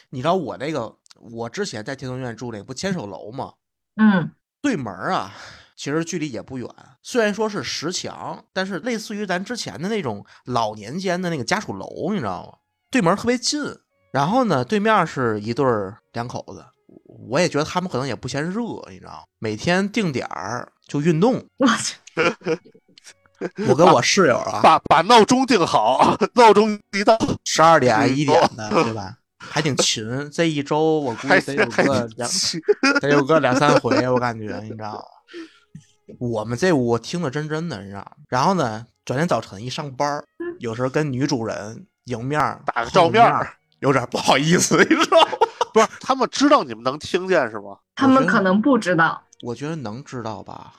[0.10, 0.94] 你知道我那个，
[1.32, 3.54] 我之前在天通苑住那个不牵手楼吗？
[3.96, 4.30] 嗯，
[4.62, 5.32] 对门儿啊，
[5.78, 6.68] 其实距离也不远，
[7.04, 12.58] 虽然说是石墙，但是类似于咱之前的那种老年间的那个家属楼，你知道吗？
[12.90, 13.62] 对门特别近。
[14.12, 16.66] 然后呢，对面是一对儿两口子，
[17.30, 19.20] 我也觉得他们可能也不嫌热，你知道吗？
[19.38, 21.46] 每天定点儿就运动。
[21.58, 21.96] 我去，
[23.70, 27.16] 我跟我室友啊，把把闹钟定好，闹钟一到，
[27.46, 29.18] 十二点一点的，对吧？
[29.38, 31.84] 还挺勤，这一周我估计得有个
[32.16, 32.30] 两
[33.00, 35.02] 得有个两三回，我感觉，你知道吗？
[36.20, 38.06] 我们这屋听得真真的，你知道？
[38.30, 40.26] 然后呢，转天早晨一上班儿，
[40.60, 45.30] 有时候跟女主人迎面儿打个照面儿，有点不好意思，你知道吗？
[45.74, 47.78] 不是他们知道你们能听见是吗？
[47.96, 49.22] 他们可能不知道。
[49.44, 50.74] 我觉得能知道吧？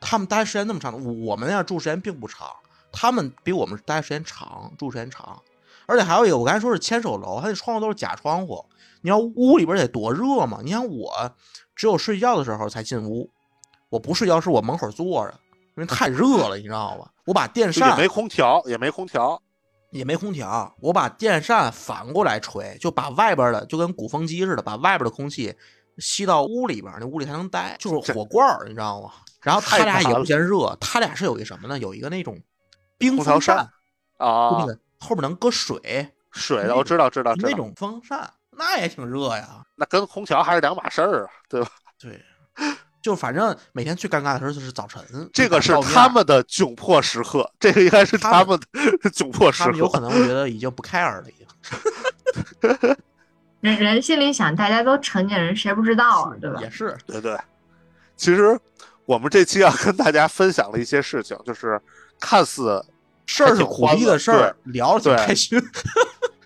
[0.00, 2.48] 他们待时间那么长，我我们那样住时间并不长，
[2.90, 5.40] 他们比我们待时间长，住时间长。
[5.86, 8.64] 而且还有一个，我刚才说是牵手楼，他那窗户都是假窗户。
[9.02, 10.60] 你要屋里边得多热嘛？
[10.62, 11.32] 你想我
[11.76, 13.30] 只有睡觉的时候才进屋，
[13.92, 15.34] 我不睡觉是我门口坐着，
[15.76, 17.10] 因为太热了，你知道吧？
[17.26, 19.40] 我把电扇也没空调，也没空调，
[19.90, 25.54] 也没空调，我把电扇反过来吹，就把外边的就跟鼓风机似的，把外边的空气
[25.98, 29.10] 吸到屋里边，那屋里才能待，就是火罐儿，你知道吗？
[29.42, 31.78] 然后他俩也不嫌热，他俩是有一什么呢？
[31.78, 32.40] 有一个那种
[32.96, 39.62] 冰空调风扇，扇啊那，个后面能搁水，水的我知道知道知道，那种风扇，那也挺热呀。
[39.76, 41.68] 那跟空调还是两码事儿啊，对吧？
[41.98, 42.24] 对，
[43.02, 48.58] 就反正每天最尴尬的时候就是早晨，这个是他们的窘迫时刻，这个应该是他他们
[49.02, 52.96] 的 窘迫时他们有可能我觉得已经不 care 了，已经。
[53.60, 56.60] 人人心里想，大家都成年人，谁不知道啊，对吧？
[56.60, 57.38] 也是，对对，
[58.16, 58.58] 其实
[59.04, 61.80] 我们这期要，跟大家分享的一些事情，就是
[62.20, 62.84] 看似
[63.26, 65.60] 事儿是苦逼的事儿，聊着挺对开心。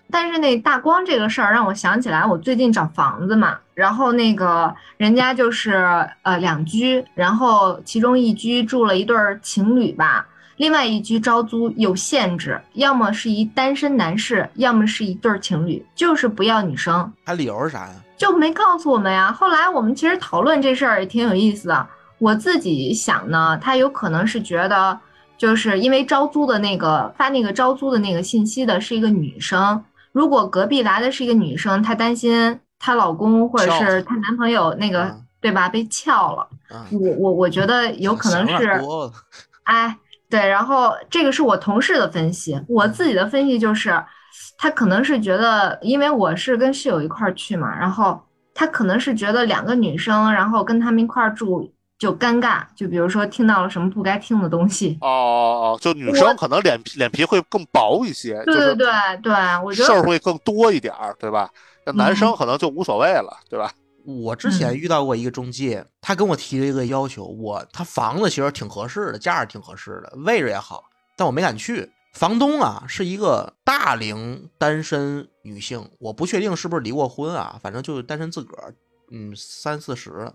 [0.09, 17.93] 但是那大光这个事儿让我想起来，我最近找房子嘛，然后那个人家就是呃两居，然后其中一居住了一对情侣吧，另外一居招租有限制，要么是一单身男士，要么是一对情侣，就是不要女生，他理由是啥呀？
[18.15, 19.31] 就没告诉我们呀。
[19.31, 21.87] 后来我们其实讨论这事儿也挺有意思的。
[22.17, 24.99] 我自己想呢，他有可能是觉得，
[25.37, 29.83] 就是因为招租的那个发那个招租的那个信息的是一个女生，
[30.17, 36.47] 如果隔壁来的是一个女生，她担心她老公或者是她男朋友那个、嗯对吧被撬了。
[36.71, 38.81] 嗯，我我我觉得有可能是，
[39.65, 39.95] 哎，
[40.27, 44.03] 对，然后这个是我同事的分析，我自己的分析就是，
[44.57, 48.19] 他可能是觉得，因为我是跟室友一块儿去嘛，然后
[48.55, 54.97] 他可能是觉得两个女生，然后跟他们一块儿住，就尴尬，就比如说听到了什么不该听的东西。
[55.01, 55.09] 哦哦
[55.73, 58.87] 哦，就女生可能脸皮脸皮会更薄一些，对对对
[59.23, 59.33] 对，
[59.63, 61.49] 我觉得事儿会更多一点儿，对吧？
[61.85, 63.71] 那男生嗯可能就无所谓了，对吧？
[64.05, 70.83] 我之前遇到过一个中介，他跟我提了一个要求，我他房子其实挺合适的，价儿挺合适的，位置也好，
[71.17, 71.89] 但我没敢去。
[72.13, 78.73] 房东啊是一个大龄单身女性，我不确定是不是离过婚啊，反正就是单身自个儿，
[79.11, 80.33] 嗯，三四十了。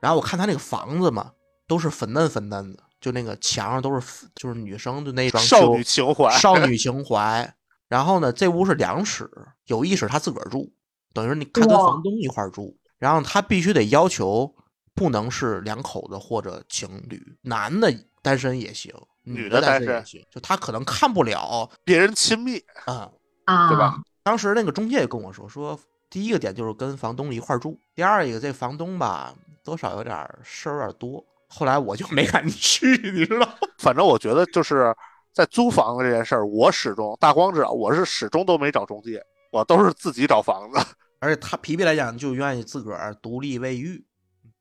[0.00, 1.32] 然后我看他那个房子嘛，
[1.66, 7.54] 都是粉嫩粉嫩的，就那个墙上都是就是女生的那装少女情怀，少女情怀。
[7.88, 9.30] 然后呢，这屋是两室，
[9.66, 10.72] 有一室他自个儿住，
[11.12, 12.76] 等于说你看跟房东一块儿住。
[12.98, 14.54] 然后他必须得要求
[14.94, 17.90] 不能是两口子或者情侣，男的
[18.22, 20.22] 单身也行，女女的的单身也行。
[20.30, 23.10] 就他可能看不了别人亲密，啊、
[23.46, 24.00] 啊，对吧？
[24.22, 25.80] 当时那个中介也跟我说，说
[26.10, 29.34] 第一个点就是跟房东一块儿住，第二一个这房东吧
[29.64, 31.24] 多少有点事儿有点多。
[31.48, 33.48] 后来我就没敢去， 你知道？
[33.78, 34.94] 反正我觉得就是
[35.32, 40.78] 在租房子这件事儿，我始终大光知道，我是始终都没找中介，我都是自己找房子。
[41.18, 44.02] 而且他皮皮来讲就愿意自个儿独立卫浴，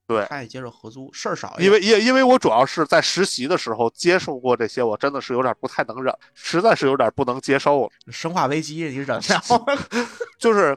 [0.09, 1.55] 对他也接受合租，事儿少。
[1.59, 7.89] 因为因因为我主要是在实习的时候接受过这些，我真的是有点不太能忍，实在是有点不能接受了。
[8.11, 9.77] 生化危机你忍不了。
[10.39, 10.75] 就是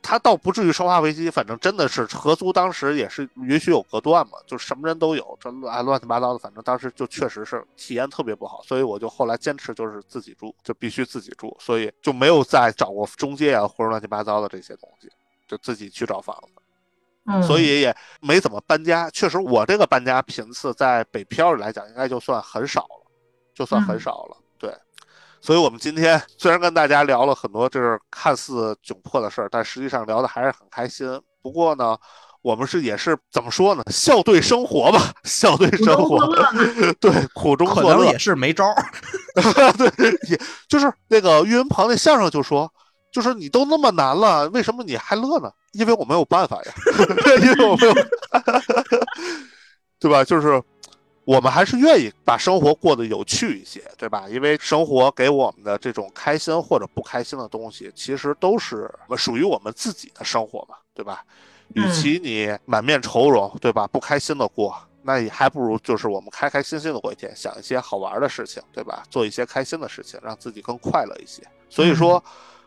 [0.00, 15.10] 他倒不至于生化危机，反正真的是合租，当时也是允许有隔断嘛，就是什么人都有，这乱乱七八糟的，反正当时就确实是体验特别不好，所以我就后来坚持就是自己住，就必须自己住，所以就没有再找过中介啊或者乱七八糟的这些东西，
[15.46, 16.62] 就自己去找房子。
[17.26, 19.10] 嗯，所以也没怎么搬家。
[19.10, 23.10] 确实，我这个搬家频次在北漂里来讲，应该就算很少了，
[23.54, 24.36] 就算很嗯少了。
[24.58, 24.74] 对，
[25.40, 31.20] 所以我们今天虽然跟大家聊了很多就是看似窘迫的事儿，但实际上聊的还是很开心。
[31.42, 31.96] 不过呢，
[32.42, 33.82] 我们是也是怎么说呢？
[33.90, 36.18] 笑对生活吧，笑对生活
[37.00, 38.18] 对，苦中作乐可能也。
[38.18, 38.82] 是没招儿。
[39.78, 42.70] 对，也就是那个岳云鹏那相声就说，
[43.12, 45.50] 就是你都那么难了，为什么你还乐呢？
[45.72, 46.72] 因为我没有办法呀，
[47.42, 47.94] 因为我没有，
[49.98, 50.24] 对吧？
[50.24, 50.62] 就是
[51.24, 54.26] 我们还是愿意把生活过得有趣一些，对吧？
[54.28, 61.24] 因为生活给我们的这种开心或者不开心的东西，其实都是属于我们自己的生活嘛，对吧？
[61.74, 63.86] 与嗯其你满面愁容，对吧？
[63.86, 69.04] 不开心的过，那也还不如就是我们开开心心的过一天，想一些好玩的事情，对吧？
[69.08, 71.42] 做一些开心的事情，让自己更快乐一些。
[71.68, 72.20] 所以说，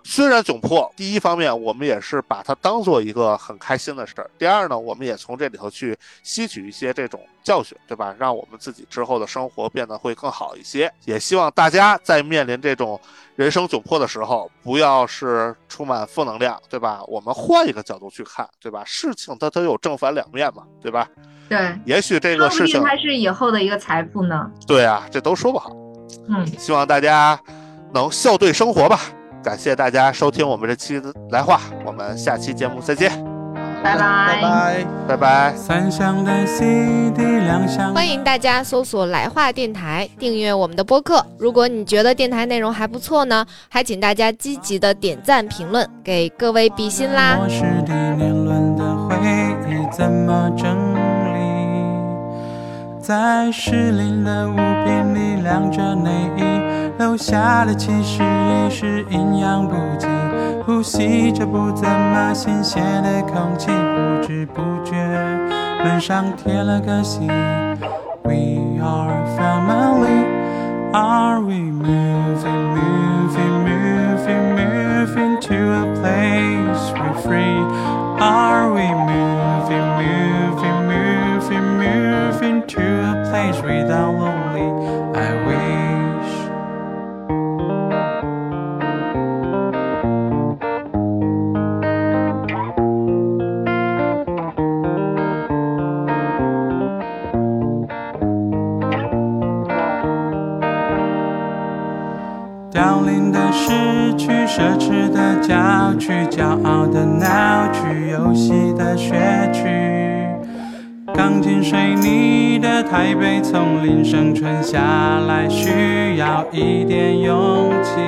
[0.04, 8.14] 虽然窘迫，第一方面我们也是把它当做一个很开心的事儿；第二呢，我们也从这里头去吸取一些这种教训，对吧？
[8.20, 10.92] 让我们自己之后的生活变得会更好一些。
[11.06, 13.00] 也希望大家在面临这种
[13.36, 17.02] 人生窘迫的时候，不要是充满负能量，对吧？
[17.08, 18.84] 我们换一个角度去看，对吧？
[18.86, 21.08] 事情它都有正反两面嘛，对吧？
[21.50, 24.52] 对，也许这个事情定，它是以后的一个财富呢。
[24.68, 25.72] 对啊，这都说不好。
[26.28, 27.40] 嗯，希望大家
[27.94, 29.00] 能笑对生活吧。
[29.44, 33.12] 感谢大家收听我们这期的来话，我们下期节目再见，
[33.84, 34.86] 拜拜拜拜。
[35.06, 35.54] 拜拜。
[35.54, 37.94] 三箱的 CD 两箱。
[37.94, 41.26] 欢迎大家搜索“来话电台”，订阅我们的播客。
[41.38, 47.36] 如果你觉得电台内容还不错呢，还请大家积极的点赞、评论，给各位比心啦！
[47.38, 49.16] 末世的年轮的回
[49.68, 51.44] 忆怎么整理？
[53.02, 56.42] 在失灵的物品里晾着内衣，
[56.99, 60.07] 留下的其实已是营养不济。
[60.67, 64.95] 呼吸着不怎么新鲜的空气，不知不觉
[65.83, 67.27] 门上贴了个信。
[68.23, 70.27] We are family.
[70.93, 77.59] Are we moving, moving, moving, moving to a place we're free?
[78.21, 84.13] Are we moving, moving, moving, moving to a place without
[103.54, 103.72] 失
[104.18, 109.14] 去，奢侈的郊区，骄傲的闹区，游戏的学
[109.54, 109.64] 区。
[111.14, 114.80] 钢筋水泥的台北丛林，生存下
[115.28, 118.02] 来需要一点勇气。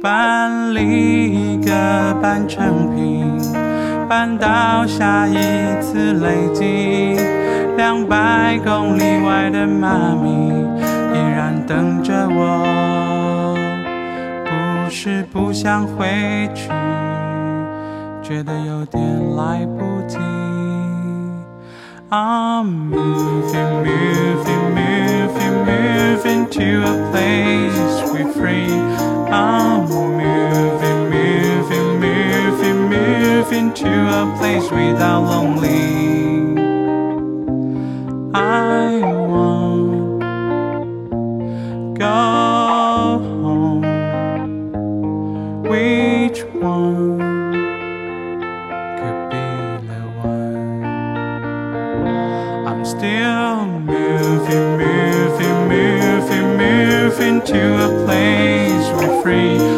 [0.00, 3.26] 搬离一个半成品，
[4.08, 5.34] 搬到下一
[5.82, 7.20] 次累积。
[7.76, 10.30] 两百公里外的妈咪
[11.12, 12.64] 依然等着我，
[14.95, 16.69] 是不想回去，
[18.21, 20.17] 觉得有点来不及。
[22.09, 28.69] I'm moving, moving, moving, moving to a place we're free.
[29.31, 36.01] I'm moving, moving, moving, moving to a place without lonely.
[38.33, 38.99] I
[57.46, 59.75] to a place we're free.